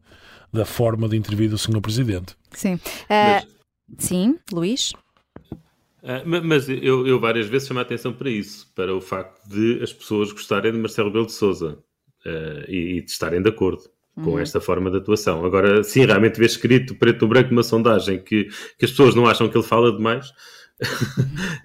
[0.51, 1.81] da forma de intervir do Sr.
[1.81, 2.35] Presidente.
[2.51, 2.75] Sim.
[2.75, 3.47] Uh, Mas...
[3.97, 4.93] Sim, Luís?
[6.01, 9.83] Uh, mas eu, eu, várias vezes chamo a atenção para isso, para o facto de
[9.83, 11.77] as pessoas gostarem de Marcelo Rebelo de Souza
[12.25, 13.83] uh, e, e, de estarem de acordo
[14.15, 14.23] uhum.
[14.23, 15.43] com esta forma de atuação.
[15.45, 18.45] Agora, sim, realmente ver escrito preto ou branco numa sondagem que,
[18.77, 20.31] que as pessoas não acham que ele fala demais,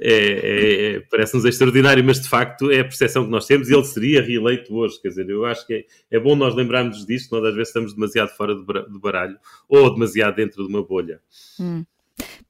[0.00, 3.74] é, é, é, parece-nos extraordinário, mas de facto é a percepção que nós temos e
[3.74, 5.00] ele seria reeleito hoje.
[5.00, 7.94] Quer dizer, eu acho que é, é bom nós lembrarmos disto, nós às vezes estamos
[7.94, 11.20] demasiado fora do baralho ou demasiado dentro de uma bolha.
[11.60, 11.84] Hum.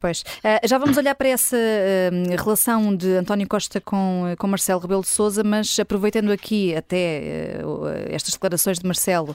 [0.04, 0.20] Pois.
[0.20, 5.00] Uh, já vamos olhar para essa uh, relação de António Costa com, com Marcelo Rebelo
[5.00, 9.34] de Souza, mas aproveitando aqui até uh, estas declarações de Marcelo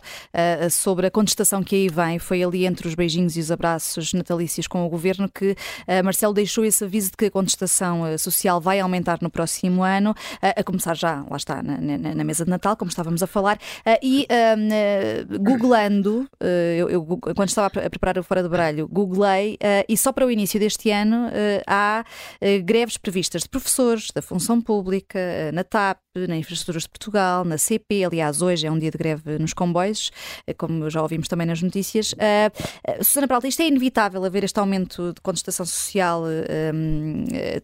[0.69, 4.67] sobre a contestação que aí vem, foi ali entre os beijinhos e os abraços natalícios
[4.67, 5.55] com o governo que
[6.03, 10.63] Marcelo deixou esse aviso de que a contestação social vai aumentar no próximo ano, a
[10.63, 13.58] começar já, lá está, na, na, na, mesa de Natal, como estávamos a falar,
[14.01, 14.27] e
[15.39, 16.27] googlando,
[16.77, 17.05] eu, eu,
[17.36, 20.91] quando estava a preparar o Fora do Baralho, googlei e só para o início deste
[20.91, 22.06] ano eh, há
[22.41, 27.45] eh, greves previstas de professores, da função pública, eh, na TAP, na Infraestruturas de Portugal,
[27.45, 28.04] na CP.
[28.04, 30.12] Aliás, hoje é um dia de greve nos comboios,
[30.58, 32.13] como já ouvimos também nas notícias.
[33.02, 36.24] Susana Peralta, isto é inevitável haver este aumento de contestação social,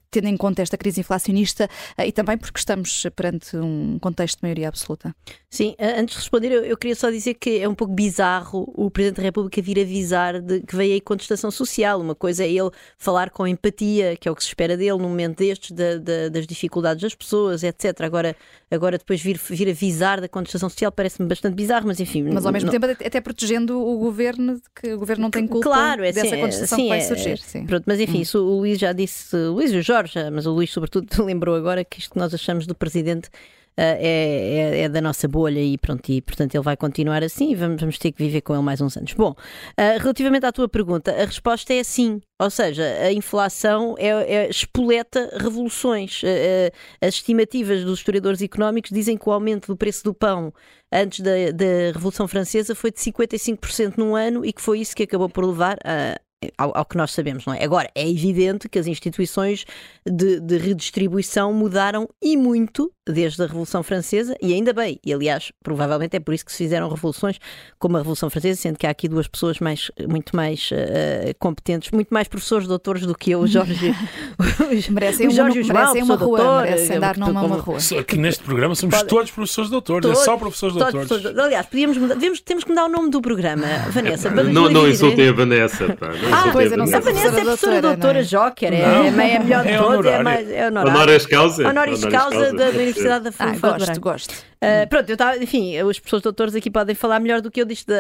[0.10, 4.70] tendo em conta esta crise inflacionista e também porque estamos perante um contexto de maioria
[4.70, 5.14] absoluta.
[5.50, 9.18] Sim, antes de responder, eu queria só dizer que é um pouco bizarro o Presidente
[9.18, 12.00] da República vir avisar de que veio aí contestação social.
[12.00, 15.10] Uma coisa é ele falar com empatia, que é o que se espera dele no
[15.10, 18.02] momento destes, da, da, das dificuldades das pessoas, etc.
[18.02, 18.36] Agora,
[18.70, 22.24] agora depois vir, vir avisar da contestação social parece-me bastante bizarro, mas enfim.
[22.24, 22.80] Mas ao mesmo não...
[22.80, 26.42] tempo até protegendo o governo, que o governo não tem culpa claro, é, dessa sim,
[26.42, 27.38] contestação sim, que vai é, surgir.
[27.40, 27.66] Sim.
[27.66, 28.22] Pronto, mas enfim, hum.
[28.22, 31.56] isso o Luís já disse, o Luís e o Jorge, mas o Luís sobretudo lembrou
[31.56, 33.30] agora que isto que nós achamos do presidente
[33.78, 37.56] é, é, é, da nossa bolha e pronto, e portanto ele vai continuar assim e
[37.56, 39.14] vamos, vamos ter que viver com ele mais uns anos.
[39.14, 42.22] Bom, uh, relativamente à tua pergunta, a resposta é sim.
[42.40, 46.22] Ou seja, a inflação é, é espoleta revoluções.
[46.24, 50.54] Uh, as estimativas dos historiadores económicos dizem que o aumento do preço do pão
[50.92, 55.04] antes da, da Revolução Francesa foi de 55% num ano e que foi isso que
[55.04, 56.20] acabou por levar a,
[56.58, 57.64] ao, ao, que nós sabemos, não é?
[57.64, 59.66] Agora, é evidente que as instituições
[60.06, 65.52] de, de, redistribuição mudaram e muito desde a Revolução Francesa, e ainda bem, e aliás,
[65.64, 67.40] provavelmente é por isso que se fizeram revoluções
[67.78, 71.92] como a Revolução Francesa, sendo que há aqui duas pessoas mais, muito mais uh, competentes,
[71.92, 73.94] muito mais professores doutores do que eu, o Jorge.
[74.90, 77.78] merecem o Jorge uma, merecem uma rua, doutor, merecem andar numa uma rua.
[78.00, 79.08] Aqui neste programa somos Pode...
[79.08, 81.08] todos professores doutores, todos, é só professores doutores.
[81.08, 84.32] Todos, aliás, podíamos mudar, devemos, temos que mudar o nome do programa, Vanessa.
[84.32, 85.96] não, não insultem a Vanessa.
[85.96, 86.96] Pá, ah, pois, eu não sei.
[86.96, 88.24] A Vanessa é professora doutora, é?
[88.24, 90.50] Joker, é, é, melhor de todos, é mais.
[90.50, 91.68] É honoris causa.
[91.68, 93.74] Honoris causa da Universidade da Fundação.
[93.74, 94.46] Ah, gosto, gosto.
[94.66, 97.66] Uh, pronto, eu estava, enfim, os professores doutores aqui podem falar melhor do que eu
[97.66, 97.92] disto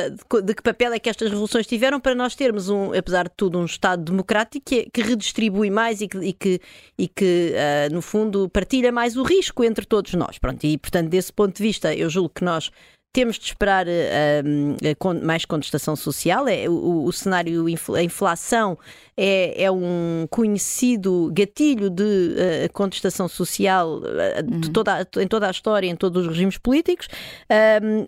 [0.41, 3.59] de, que papel é que estas revoluções tiveram para nós termos, um, apesar de tudo,
[3.59, 6.61] um Estado democrático que, que redistribui mais e que, e que,
[6.97, 10.39] e que uh, no fundo, partilha mais o risco entre todos nós.
[10.39, 12.71] Pronto, e portanto, desse ponto de vista, eu julgo que nós
[13.15, 16.49] temos de esperar uh, mais contestação social.
[16.49, 18.77] É, o, o cenário, a inflação
[19.15, 24.73] é, é, um conhecido gatilho de uh, contestação social uh, de uhum.
[24.73, 27.07] toda, em toda a história, em todos os regimes políticos.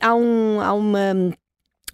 [0.01, 1.31] há, um, há uma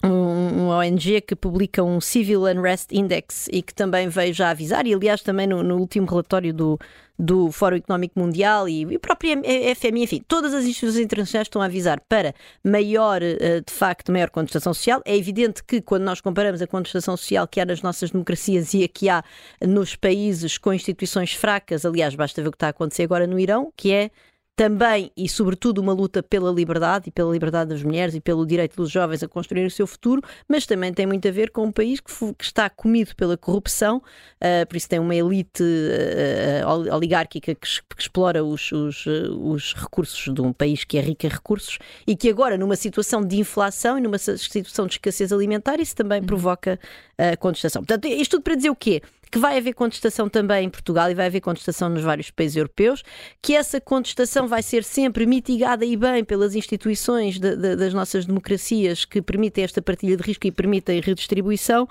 [0.04, 4.94] um, ONG que publica um Civil Unrest Index e que também veio já avisar, e
[4.94, 6.78] aliás também no, no último relatório do,
[7.18, 9.40] do Fórum Económico Mundial e, e próprio
[9.76, 14.30] FMI, enfim, todas as instituições internacionais estão a avisar para maior, eh, de facto, maior
[14.30, 15.00] contestação social.
[15.04, 18.84] É evidente que quando nós comparamos a contestação social que há nas nossas democracias e
[18.84, 19.22] a que há
[19.62, 23.38] nos países com instituições fracas, aliás, basta ver o que está a acontecer agora no
[23.38, 24.10] Irão, que é
[24.56, 28.76] também e sobretudo uma luta pela liberdade e pela liberdade das mulheres e pelo direito
[28.76, 31.72] dos jovens a construir o seu futuro, mas também tem muito a ver com um
[31.72, 37.54] país que, que está comido pela corrupção, uh, por isso tem uma elite uh, oligárquica
[37.54, 41.78] que, que explora os, os, os, recursos de um país que é rico em recursos
[42.06, 46.20] e que agora, numa situação de inflação e numa situação de escassez alimentar, isso também
[46.20, 46.26] uhum.
[46.26, 46.78] provoca
[47.18, 47.82] uh, contestação.
[47.82, 49.02] Portanto, isto tudo para dizer o quê?
[49.34, 53.02] Que vai haver contestação também em Portugal e vai haver contestação nos vários países europeus,
[53.42, 58.26] que essa contestação vai ser sempre mitigada e bem pelas instituições de, de, das nossas
[58.26, 61.88] democracias que permitem esta partilha de risco e permitem redistribuição,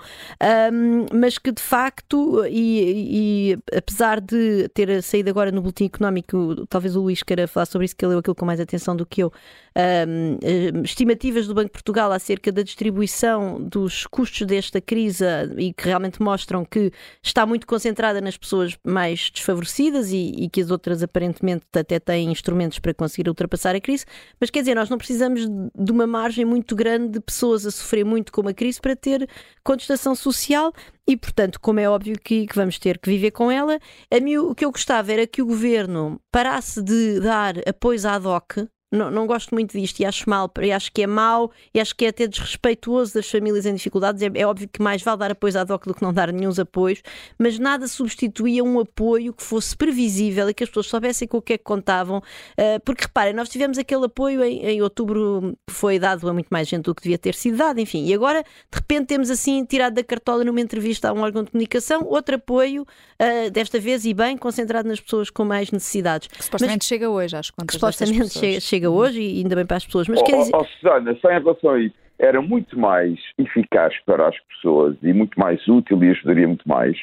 [0.72, 6.64] um, mas que de facto, e, e, apesar de ter saído agora no Boletim Económico,
[6.70, 9.04] talvez o Luís queira falar sobre isso, que ele leu aquilo com mais atenção do
[9.04, 9.30] que eu,
[9.76, 15.24] um, estimativas do Banco de Portugal acerca da distribuição dos custos desta crise
[15.58, 20.60] e que realmente mostram que está muito concentrada nas pessoas mais desfavorecidas e, e, que
[20.60, 24.04] as outras aparentemente até têm instrumentos para conseguir ultrapassar a crise.
[24.40, 28.04] Mas quer dizer, nós não precisamos de uma margem muito grande de pessoas a sofrer
[28.04, 29.28] muito com a crise para ter
[29.64, 30.72] contestação social
[31.06, 33.78] e, portanto, como é óbvio que, que, vamos ter que viver com ela,
[34.10, 38.18] a mim o que eu gostava era que o governo parasse de dar apoios à
[38.18, 41.80] DOC não, não gosto muito disto e acho mal, e acho que é mau e
[41.80, 44.22] acho que é até desrespeituoso das famílias em dificuldades.
[44.22, 46.54] É, é óbvio que mais vale dar apoios à DOC do que não dar nenhum
[46.60, 47.02] apoios,
[47.38, 51.42] mas nada substituía um apoio que fosse previsível e que as pessoas soubessem com o
[51.42, 52.18] que é que contavam.
[52.18, 56.68] Uh, porque reparem, nós tivemos aquele apoio em, em outubro, foi dado a muito mais
[56.68, 59.94] gente do que devia ter sido dado, enfim, e agora de repente temos assim tirado
[59.94, 64.14] da cartola numa entrevista a um órgão de comunicação outro apoio, uh, desta vez e
[64.14, 66.28] bem, concentrado nas pessoas com mais necessidades.
[66.28, 69.66] Que supostamente mas, chega hoje, acho que supostamente chega, chega chega hoje e ainda bem
[69.66, 70.08] para as pessoas.
[70.08, 70.52] Mas oh, quer dizer...
[70.54, 75.12] oh, Susana, só em relação a isso, era muito mais eficaz para as pessoas e
[75.12, 76.96] muito mais útil e ajudaria muito mais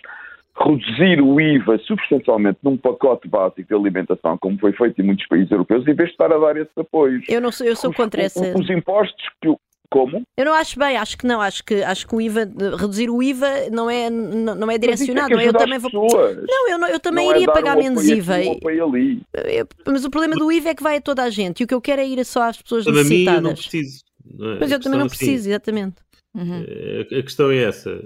[0.58, 5.50] reduzir o IVA substancialmente num pacote básico de alimentação, como foi feito em muitos países
[5.50, 7.24] europeus, em vez de estar a dar esses apoios.
[7.28, 8.58] Eu não sou, eu sou os, contra essa.
[8.58, 9.58] Os impostos que o
[9.92, 10.24] como?
[10.38, 12.50] Eu não acho bem, acho que não, acho que, acho que o IVA,
[12.80, 15.38] reduzir o IVA não é, não, não é direcionado.
[15.38, 15.92] É eu também vou.
[15.92, 18.36] Não, eu, não, eu também não é iria é pagar menos IVA.
[18.36, 19.22] ali.
[19.34, 21.68] Eu, mas o problema do IVA é que vai a toda a gente e o
[21.68, 23.28] que eu quero é ir só às pessoas necessitadas.
[23.28, 24.04] A mim eu não preciso.
[24.34, 24.60] Não é?
[24.60, 25.50] Mas eu também não preciso, assim.
[25.50, 25.96] exatamente.
[26.34, 26.66] Uhum.
[27.02, 28.02] A questão é essa.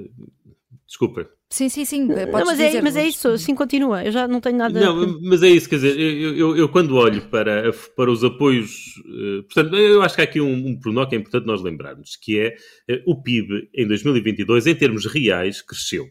[0.87, 1.29] Desculpa.
[1.49, 2.05] Sim, sim, sim.
[2.05, 4.03] Não, mas, é, mas é isso, assim continua.
[4.03, 4.79] Eu já não tenho nada.
[4.79, 8.97] Não, mas é isso, quer dizer, eu, eu, eu quando olho para, para os apoios.
[8.97, 12.15] Uh, portanto, eu acho que há aqui um, um pormenor que é importante nós lembrarmos,
[12.15, 12.55] que é
[12.91, 16.07] uh, o PIB em 2022, em termos reais, cresceu.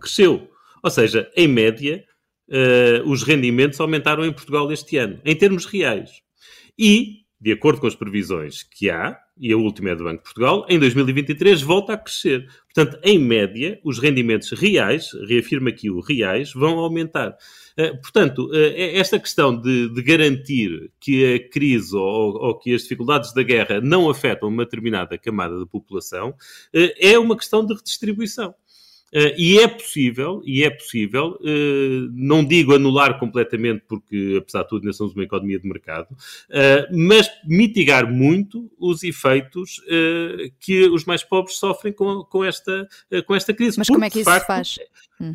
[0.00, 0.48] Cresceu.
[0.82, 2.04] Ou seja, em média,
[2.48, 6.10] uh, os rendimentos aumentaram em Portugal este ano, em termos reais.
[6.78, 10.22] E, de acordo com as previsões que há, e a última é do Banco de
[10.22, 12.46] Portugal, em 2023 volta a crescer.
[12.72, 17.36] Portanto, em média, os rendimentos reais, reafirma aqui o reais, vão aumentar.
[17.76, 22.82] Uh, portanto, uh, esta questão de, de, garantir que a crise ou, ou, que as
[22.82, 27.74] dificuldades da guerra não afetam uma determinada camada da população uh, é uma questão de
[27.74, 28.54] redistribuição.
[29.14, 34.68] Uh, e é possível, e é possível, uh, não digo anular completamente, porque apesar de
[34.70, 39.82] tudo ainda somos uma economia de mercado, uh, mas mitigar muito os efeitos
[40.58, 42.88] que os mais pobres sofrem com, com, esta,
[43.26, 43.78] com esta crise.
[43.78, 44.78] Mas porque, como é que isso facto, se faz?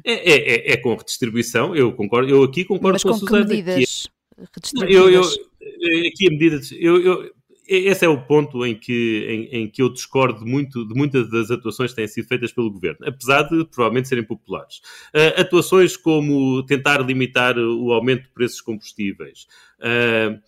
[0.03, 3.19] É, é, é, é, com redistribuição, eu concordo, eu aqui concordo mas com, com a
[3.19, 3.45] Susana.
[3.45, 7.31] medidas que é, eu, eu, aqui a medidas, eu, eu
[7.67, 11.51] esse é o ponto em que, em, em, que eu discordo muito de muitas das
[11.51, 14.77] atuações que têm sido feitas pelo governo, apesar de provavelmente serem populares.
[15.13, 19.47] Uh, atuações como tentar limitar o aumento de preços combustíveis.
[19.79, 20.39] Uh,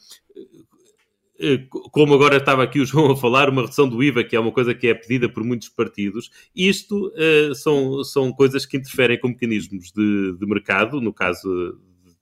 [1.91, 4.51] como agora estava aqui o João a falar, uma redução do IVA, que é uma
[4.51, 9.29] coisa que é pedida por muitos partidos, isto uh, são, são coisas que interferem com
[9.29, 11.79] mecanismos de, de mercado, no caso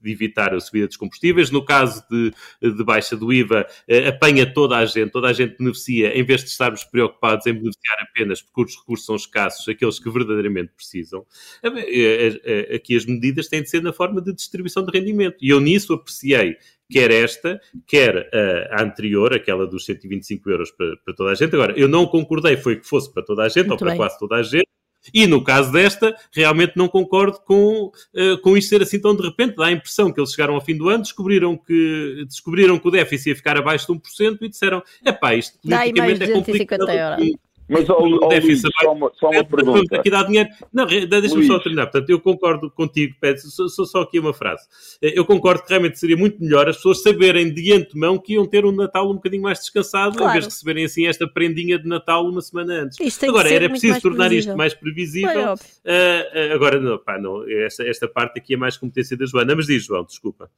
[0.07, 1.51] de evitar a subida dos combustíveis.
[1.51, 5.57] No caso de, de baixa do IVA, eh, apanha toda a gente, toda a gente
[5.57, 9.99] beneficia, em vez de estarmos preocupados em beneficiar apenas porque os recursos são escassos, aqueles
[9.99, 11.25] que verdadeiramente precisam.
[11.61, 15.37] Eh, eh, aqui as medidas têm de ser na forma de distribuição de rendimento.
[15.41, 16.57] E eu nisso apreciei
[16.89, 18.29] quer esta, quer
[18.71, 21.53] a, anterior, aquela dos 125 euros para, para, toda a gente.
[21.53, 23.97] Agora, eu não concordei, foi que fosse para toda a gente, Muito ou para bem.
[23.97, 24.67] quase toda a gente,
[25.13, 29.23] e no caso desta, realmente não concordo com, uh, com isto ser assim tão de
[29.23, 29.55] repente.
[29.55, 32.91] Dá a impressão que eles chegaram ao fim do ano, descobriram que, descobriram que o
[32.91, 36.89] déficit ia ficar abaixo de 1% e disseram: é pá, isto politicamente é complicado.
[36.89, 37.46] Euros.
[37.69, 39.97] Mas, ao, ao Luís, só, uma, só uma pergunta.
[39.97, 40.49] Aqui dá dinheiro.
[40.71, 41.87] Não, deixa-me só terminar.
[41.87, 44.65] Portanto, eu concordo contigo, Pedro, só, só, só, aqui uma frase.
[45.01, 48.45] Eh, eu concordo que realmente seria muito melhor as pessoas saberem de antemão que iam
[48.45, 50.31] ter um Natal um bocadinho mais descansado, claro.
[50.31, 53.23] em vez de receberem assim esta prendinha de Natal uma semana antes.
[53.23, 55.53] Agora, era preciso tornar isto mais previsível.
[55.53, 59.55] Uh, agora, não, pá, não, esta, esta parte aqui é mais competência da Joana.
[59.55, 60.49] Mas diz, João, desculpa.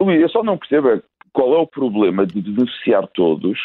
[0.00, 3.58] Luís, eu só não percebo qual é o problema de beneficiar todos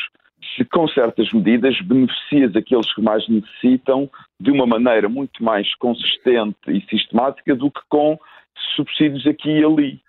[0.56, 6.58] se com certas medidas beneficias aqueles que mais necessitam de uma maneira muito mais consistente
[6.68, 8.18] e sistemática do que com
[8.76, 10.06] subsídios aqui e ali.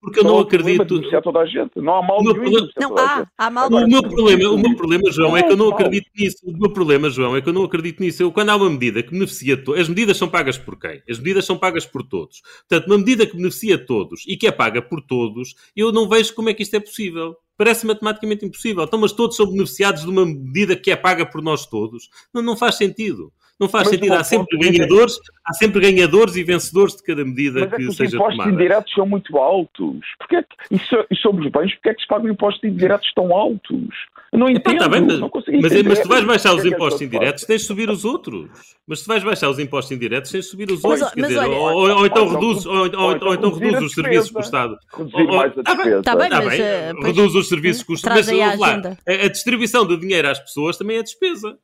[0.00, 1.00] Porque eu não, não acredito.
[1.22, 1.72] toda a gente.
[1.76, 2.68] Não há mal nenhum.
[2.78, 5.70] Não, há, há mal o meu problema, o meu problema, João, é que eu não
[5.70, 6.36] acredito nisso.
[6.44, 8.22] O meu problema, João, é que eu não acredito nisso.
[8.22, 11.02] Eu, quando há uma medida que beneficia todos, as medidas são pagas por quem?
[11.10, 12.40] As medidas são pagas por todos.
[12.68, 16.32] Portanto, uma medida que beneficia todos e que é paga por todos, eu não vejo
[16.32, 18.84] como é que isto é possível parece matematicamente impossível.
[18.84, 22.08] Então, mas todos são beneficiados de uma medida que é paga por nós todos.
[22.32, 23.32] Não, não faz sentido.
[23.58, 24.14] Não faz mas sentido.
[24.14, 25.18] Há sempre ganhadores, é...
[25.46, 28.32] há sempre ganhadores e vencedores de cada medida mas é que, que seja tomada.
[28.32, 30.06] Os impostos indiretos são muito altos.
[30.18, 30.74] Porquê é que,
[31.10, 33.88] e, sobre os bens, porquê é que se pagam impostos indiretos tão altos?
[34.32, 34.76] Eu não entendo.
[34.76, 35.30] Epá, tá bem, mas, não
[35.62, 38.48] mas, é, mas tu vais baixar os é impostos indiretos, tens de subir os outros.
[38.86, 41.10] Mas se vais baixar os impostos indiretos, tens de subir os outros.
[41.16, 44.76] Mas, dizer, ou, então reduz, ou, então, reduz os serviços que o Estado.
[44.96, 45.98] Reduzir mais a despesa.
[45.98, 48.14] Está bem, tá reduz os serviços que o Estado.
[48.16, 51.58] Mas lá, a, a distribuição de dinheiro às pessoas também é despesa.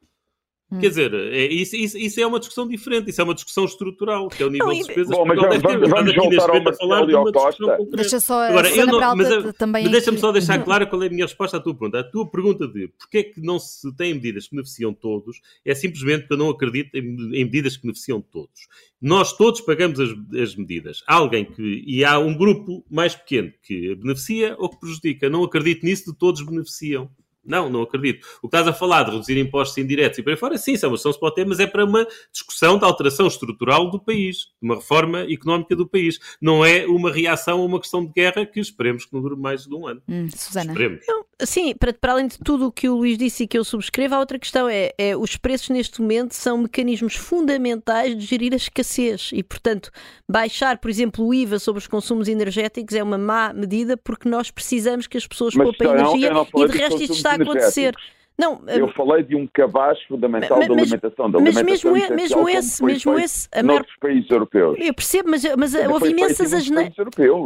[0.74, 0.80] Hum.
[0.80, 4.28] Quer dizer, é, isso, isso, isso, é uma discussão diferente, isso é uma discussão estrutural,
[4.28, 7.10] que é o nível não, de despesas bom, mas vamos, vamos, vamos voltar ao Marcelo
[7.10, 7.78] e ao Costa.
[7.92, 11.10] Deixa só Agora, eu não, mas, também mas deixa-me só deixar claro qual é a
[11.10, 12.00] minha resposta à tua pergunta.
[12.00, 15.74] A tua pergunta de porquê é que não se têm medidas que beneficiam todos é
[15.74, 18.66] simplesmente porque eu não acredito em, em medidas que beneficiam todos.
[19.00, 20.10] Nós todos pagamos as,
[20.40, 21.02] as, medidas.
[21.06, 21.84] Há alguém que.
[21.87, 25.28] E há um grupo mais pequeno que beneficia ou que prejudica.
[25.28, 27.10] Não acredito nisso de todos beneficiam.
[27.44, 28.26] Não, não acredito.
[28.38, 30.87] O que estás a falar de reduzir impostos indiretos e para aí fora, sim, isso
[30.87, 34.00] é uma solução se pode ter, mas é para uma discussão de alteração estrutural do
[34.00, 36.18] país, de uma reforma económica do país.
[36.40, 39.66] Não é uma reação a uma questão de guerra que esperemos que não dure mais
[39.66, 40.02] de um ano.
[40.09, 40.72] Hum, Susana.
[40.72, 41.04] Esperemos.
[41.07, 43.64] Não, sim, para, para além de tudo o que o Luís disse e que eu
[43.64, 48.52] subscrevo, a outra questão é, é os preços neste momento são mecanismos fundamentais de gerir
[48.52, 49.90] a escassez e, portanto,
[50.28, 54.50] baixar, por exemplo, o IVA sobre os consumos energéticos é uma má medida porque nós
[54.50, 57.94] precisamos que as pessoas poupem energia e de resto isto está acontecer.
[58.36, 62.48] Não, eu falei de um cabaz fundamental mas, da alimentação, da mas alimentação mesmo, mesmo
[62.48, 63.86] esse, mesmo esse, a maior...
[64.00, 64.76] países europeus.
[64.80, 66.94] Eu percebo, mas, mas houve imensas asneiras.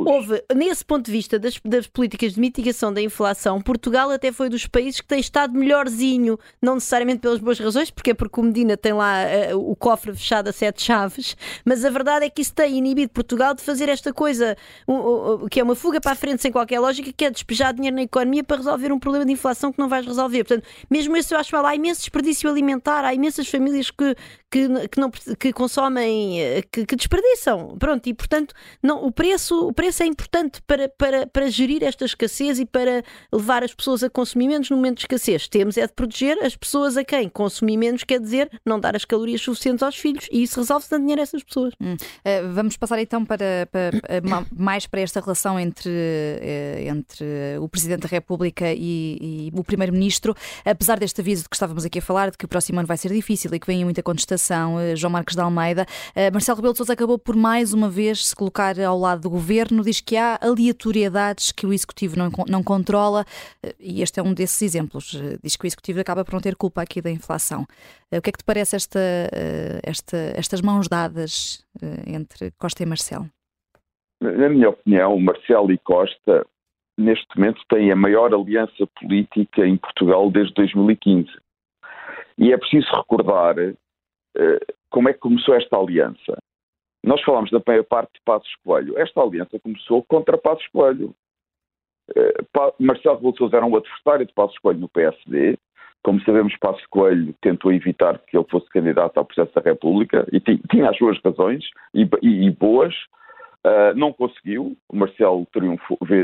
[0.07, 4.49] Houve, nesse ponto de vista das, das, políticas de mitigação da inflação, Portugal até foi
[4.49, 8.43] dos países que tem estado melhorzinho, não necessariamente pelas boas razões, porque é porque o
[8.43, 12.41] Medina tem lá uh, o cofre fechado a sete chaves, mas a verdade é que
[12.41, 16.13] isso tem inibido Portugal de fazer esta coisa, uh, uh, que é uma fuga para
[16.13, 19.27] a frente sem qualquer lógica, que é despejar dinheiro na economia para resolver um problema
[19.27, 20.45] de inflação que não vais resolver.
[20.45, 24.15] Portanto, mesmo esse eu acho mal, há imenso desperdício alimentar, há imensas famílias que,
[24.51, 27.77] que, que, não, que consomem, eh, que, que desperdiçam.
[27.79, 32.05] Pronto, e portanto, não, o, preço, o preço é importante para, para, para gerir esta
[32.05, 33.03] escassez e para
[33.33, 35.49] levar as pessoas a consumir menos no momento de escassez.
[35.49, 39.05] Temos é de proteger as pessoas a quem consumir menos, quer dizer, não dar as
[39.05, 41.75] calorias suficientes aos filhos, e isso resolve-se dando dinheiro a essas pessoas.
[41.81, 41.95] Hum.
[41.95, 43.91] Uh, vamos passar então para, para,
[44.57, 47.27] mais para esta relação entre, uh, entre
[47.61, 50.35] o Presidente da República e, e o Primeiro-Ministro.
[50.71, 52.97] Apesar deste aviso de que estávamos aqui a falar, de que o próximo ano vai
[52.97, 55.87] ser difícil e que vem muita contestação, uh, João Marcos de Almeida,
[56.33, 59.83] Marcelo Rebelo de Sousa acabou por mais uma vez se colocar ao lado do Governo,
[59.83, 63.25] diz que há aleatoriedades que o Executivo não, não controla,
[63.79, 65.19] e este é um desses exemplos.
[65.43, 67.67] Diz que o Executivo acaba por não ter culpa aqui da inflação.
[68.13, 69.01] O que é que te parece esta,
[69.83, 71.65] esta, estas mãos dadas
[72.07, 73.29] entre Costa e Marcelo?
[74.21, 76.45] Na minha opinião, Marcelo e Costa,
[76.99, 81.31] neste momento, têm a maior aliança política em Portugal desde 2015.
[82.37, 86.37] E é preciso recordar uh, como é que começou esta aliança.
[87.05, 88.99] Nós falamos da primeira parte de Passos Coelho.
[88.99, 91.15] Esta aliança começou contra Passos Coelho.
[92.11, 95.57] Uh, Marcelo Rebelo Sousa era um adversário de Passos Coelho no PSD.
[96.03, 100.41] Como sabemos, Passos Coelho tentou evitar que ele fosse candidato ao processo da República e
[100.41, 102.95] tinha as suas razões e, e, e boas.
[103.67, 105.47] Uh, não conseguiu, Marcelo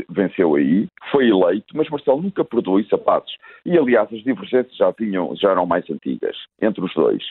[0.09, 3.35] venceu aí, foi eleito, mas Marcelo nunca perdoou os sapatos.
[3.65, 7.23] E aliás, as divergências já, vinham, já eram mais antigas entre os dois.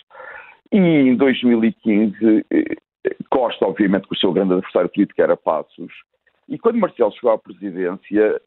[0.70, 2.76] E em 2015, eh,
[3.30, 5.92] Costa, obviamente, que o seu grande adversário político era Passos,
[6.48, 8.40] e quando Marcelo chegou à presidência,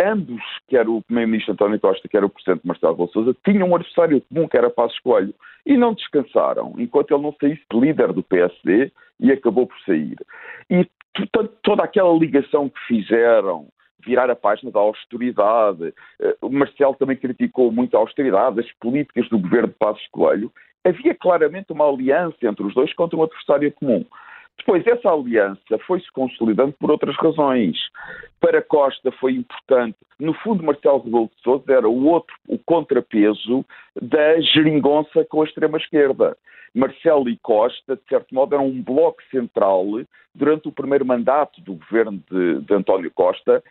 [0.00, 4.22] ambos, quer o primeiro-ministro António Costa, quer o presidente Marcelo Rebelo Sousa, tinham um adversário
[4.22, 5.34] comum, que era Passos Coelho,
[5.66, 10.16] e não descansaram, enquanto ele não saísse líder do PSD, e acabou por sair.
[10.70, 10.86] E
[11.62, 13.68] toda aquela ligação que fizeram,
[14.04, 19.28] virar a página da austeridade, eh, o Marcelo também criticou muito a austeridade, as políticas
[19.28, 20.52] do governo de Passos Coelho,
[20.84, 24.04] havia claramente uma aliança entre os dois contra um adversário comum.
[24.58, 27.76] Depois, essa aliança foi-se consolidando por outras razões.
[28.40, 33.64] Para Costa foi importante, no fundo, Marcelo Rebelo de Sousa era o outro, o contrapeso
[34.00, 36.36] da geringonça com a extrema-esquerda.
[36.74, 39.84] Marcelo e Costa, de certo modo, eram um bloco central
[40.34, 43.62] durante o primeiro mandato do governo de, de António Costa,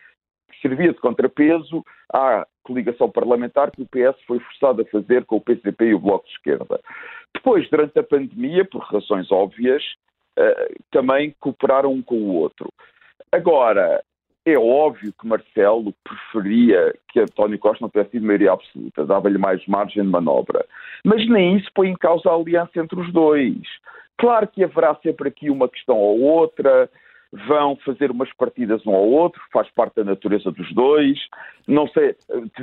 [0.50, 5.36] que servia de contrapeso à coligação parlamentar que o PS foi forçado a fazer com
[5.36, 6.80] o PCP e o Bloco de Esquerda.
[7.34, 9.82] Depois, durante a pandemia, por razões óbvias,
[10.38, 12.72] uh, também cooperaram um com o outro.
[13.32, 14.02] Agora,
[14.46, 19.64] é óbvio que Marcelo preferia que António Costa não tivesse tido maioria absoluta, dava-lhe mais
[19.66, 20.64] margem de manobra.
[21.04, 23.58] Mas nem isso põe em causa a aliança entre os dois.
[24.16, 26.88] Claro que haverá sempre aqui uma questão ou outra,
[27.32, 31.18] vão fazer umas partidas um ao outro, faz parte da natureza dos dois.
[31.66, 32.16] Não sei,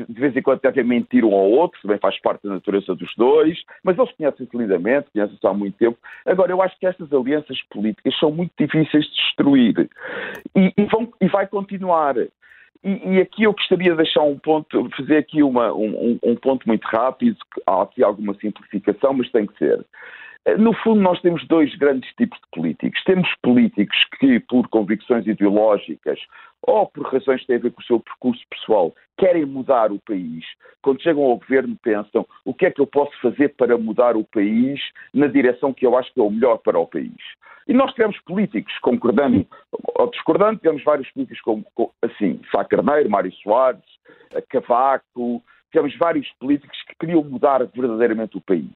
[0.10, 3.14] de vez em quando devem mentir um ao outro, também faz parte da natureza dos
[3.16, 5.98] dois, mas eles conhecem-se lindamente, conhecem-se há muito tempo.
[6.26, 9.90] Agora, eu acho que estas alianças políticas são muito difíceis de destruir
[10.56, 12.18] e, e, vão, e vai continuar.
[12.18, 12.30] E,
[12.84, 16.86] e, aqui eu gostaria de deixar um ponto, fazer aqui uma, um, um ponto muito
[16.86, 19.84] rápido, há aqui alguma simplificação, mas tem que ser.
[20.60, 23.04] No fundo, nós temos dois grandes tipos de políticos.
[23.04, 26.20] Temos políticos que, por convicções ideológicas
[26.62, 30.00] ou por razões que têm a ver com o seu percurso pessoal, querem mudar o
[30.00, 30.46] país.
[30.84, 34.24] Quando chegam ao governo, pensam o que é que eu posso fazer para mudar o
[34.24, 34.80] país
[35.12, 37.18] na direção que eu acho que é o melhor para o país.
[37.68, 39.48] E nós tivemos políticos, concordando
[39.98, 41.66] ou discordando, tivemos vários políticos como,
[42.04, 43.82] assim, Sá Carneiro, Mário Soares,
[44.50, 48.70] Cavaco, tivemos vários políticos que queriam mudar verdadeiramente o país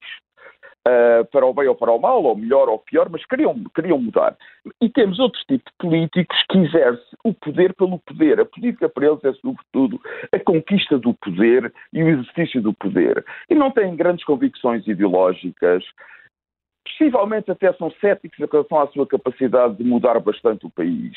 [0.88, 4.00] uh, para o bem ou para o mal, ou melhor ou pior, mas queriam, queriam
[4.00, 4.36] mudar.
[4.82, 8.40] E temos outro tipo de políticos que exerce o poder pelo poder.
[8.40, 10.00] A política para eles é, sobretudo,
[10.32, 13.24] a conquista do poder e o exercício do poder.
[13.50, 15.84] E não têm grandes convicções ideológicas,
[17.00, 21.14] possivelmente até são céticos em relação à sua capacidade de mudar bastante o país.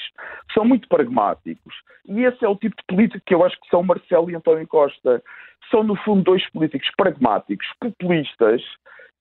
[0.52, 1.74] São muito pragmáticos.
[2.06, 4.66] E esse é o tipo de político que eu acho que são Marcelo e António
[4.66, 5.22] Costa.
[5.70, 8.62] São, no fundo, dois políticos pragmáticos, populistas,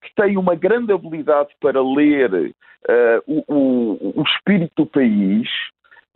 [0.02, 5.48] que têm uma grande habilidade para ler uh, o, o, o, espírito do país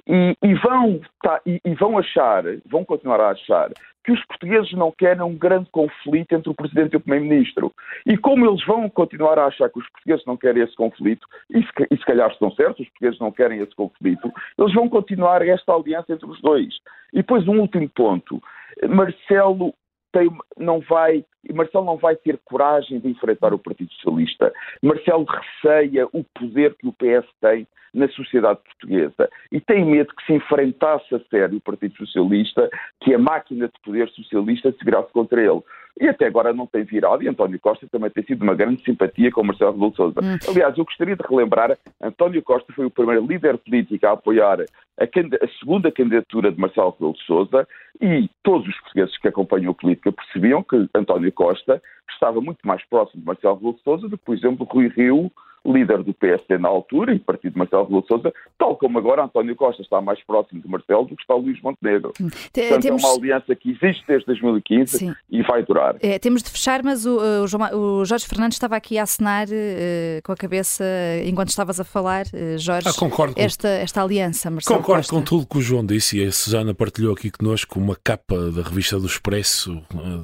[0.08, 3.72] e, e, vão, tá, e, e, vão achar, vão continuar a achar,
[4.04, 7.74] que os portugueses não querem um grande conflito entre o Presidente e o Primeiro-Ministro.
[8.06, 11.62] E como eles vão continuar a achar que os portugueses não querem esse conflito, e
[11.64, 15.42] se, e se calhar estão certos, os portugueses não querem esse conflito, eles vão continuar
[15.42, 16.76] esta aliança entre os dois.
[17.14, 18.42] E depois um último ponto.
[18.88, 19.74] Marcelo
[20.16, 24.54] tem, não vai, Marcelo não vai ter coragem de enfrentar o Partido Socialista.
[24.82, 30.26] Marcelo receia o poder que o PS tem na sociedade portuguesa e tem medo que
[30.26, 32.70] se enfrentasse a sério o Partido Socialista,
[33.02, 35.62] que a máquina de poder socialista se virasse contra ele.
[36.00, 39.32] E até agora não tem virado, e António Costa também tem sido uma grande simpatia
[39.32, 40.20] com Marcelo Rebelo de Sousa.
[40.22, 40.38] Hum.
[40.50, 45.04] Aliás, eu gostaria de relembrar, António Costa foi o primeiro líder político a apoiar a,
[45.04, 47.68] a segunda candidatura de Marcelo Rebelo de Sousa
[48.02, 51.82] e todos os portugueses que acompanham a política percebiam que António Costa
[52.12, 55.32] estava muito mais próximo de Marcelo Rebelo de Sousa do que, por exemplo, Rui Rio
[55.66, 59.24] líder do PSD na altura e partido de Marcelo Rebelo de Sousa, tal como agora
[59.24, 62.14] António Costa está mais próximo de Marcelo do que está Luís Montenegro.
[62.22, 62.30] Hum.
[62.30, 63.04] Portanto, temos...
[63.04, 65.16] é uma aliança que existe desde 2015 Sim.
[65.30, 65.96] e vai durar.
[66.02, 67.18] É, temos de fechar, mas o,
[67.74, 70.84] o, Jorge Fernandes estava aqui a assinar uh, com a cabeça
[71.26, 75.16] enquanto estavas a falar, uh, Jorge, ah, concordo esta, esta aliança, Marcelo Concordo Costa.
[75.16, 78.62] com tudo que o João disse e a Susana partilhou aqui connosco uma capa da
[78.62, 79.82] revista do Expresso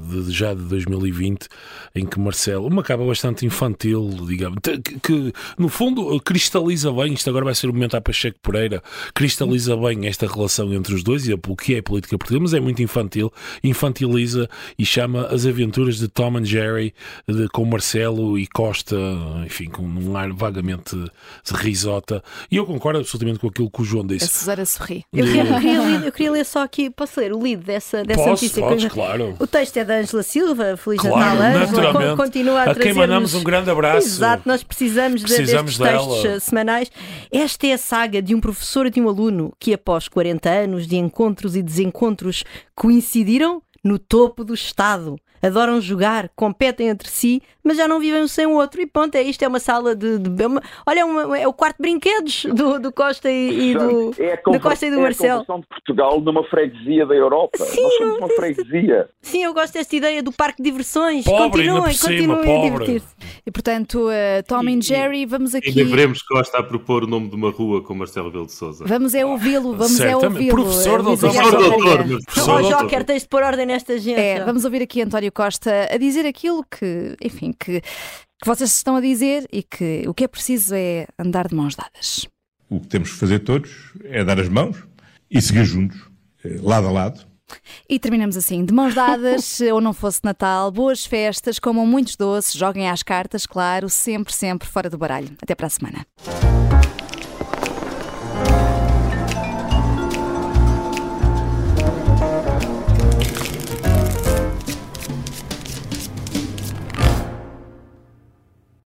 [0.10, 1.48] de, de, já de 2020
[1.96, 7.30] em que Marcelo, uma capa bastante infantil, digamos, que, que no fundo, cristaliza bem, isto
[7.30, 8.82] agora vai ser o momento à Pacheco Pereira,
[9.14, 12.54] cristaliza bem esta relação entre os dois e o que é a política portuguesa, mas
[12.54, 13.32] é muito infantil,
[13.64, 16.94] infantiliza e chama as aventuras de Tom and Jerry
[17.28, 18.96] de, com Marcelo e Costa,
[19.46, 20.96] enfim, com um ar vagamente
[21.54, 22.24] risota.
[22.50, 24.26] E eu concordo absolutamente com aquilo que o João disse.
[24.26, 25.04] A Susana sorri.
[25.14, 28.04] Eu queria, eu, queria ler, eu queria, ler, só aqui, posso ler o lead dessa,
[28.04, 28.62] dessa Posso, notícia?
[28.62, 29.36] Podes, claro.
[29.40, 32.18] O texto é da Ângela Silva, Feliz claro, Natal, Ângela.
[32.18, 34.08] Continua a, a quem mandamos um grande abraço.
[34.08, 36.40] Exato, nós precisamos, precisamos destes textos dela.
[36.40, 36.92] semanais.
[37.32, 40.88] Esta é a saga de um professor e de um aluno que, após 40 anos
[40.88, 42.44] de encontros e desencontros,
[42.76, 48.28] coincidiram no topo do Estado adoram jogar, competem entre si, mas já não vivem um
[48.28, 48.82] sem o outro.
[48.82, 50.18] E pronto, é isto, é uma sala de.
[50.18, 53.74] de uma, olha, é, uma, é, o quarto de brinquedos do, do Costa e, e
[53.74, 55.46] do, é do Costa e do é Marcelo.
[55.48, 57.58] A de Portugal numa freguesia da Europa.
[57.58, 59.10] Sim, Nós somos uma freguesia.
[59.22, 61.26] Sim, eu gosto desta ideia do parque de diversões.
[61.26, 63.16] Pobre, continuem, continuem a divertir-se.
[63.46, 65.70] E portanto, uh, Tom e, Jerry, vamos aqui.
[65.70, 68.86] Ainda veremos Costa a propor o nome de uma rua com Marcelo Rebelo de Souza.
[68.88, 70.56] Vamos é ouvi-lo, vamos é ouvi-lo.
[70.56, 71.32] Professor doutor.
[71.32, 72.06] Professor doutor.
[72.50, 74.20] Ó, Joker, tens de pôr ordem nesta gente.
[74.20, 78.96] É, vamos ouvir aqui António Costa a dizer aquilo que, enfim, que, que vocês estão
[78.96, 82.28] a dizer e que o que é preciso é andar de mãos dadas.
[82.70, 84.78] O que temos que fazer todos é dar as mãos
[85.30, 86.00] e seguir juntos,
[86.44, 87.32] eh, lado a lado.
[87.90, 92.54] E terminamos assim, de mãos dadas, ou não fosse Natal, boas festas, comam muitos doces,
[92.54, 95.36] joguem às cartas, claro, sempre, sempre fora do baralho.
[95.42, 96.06] Até para a semana.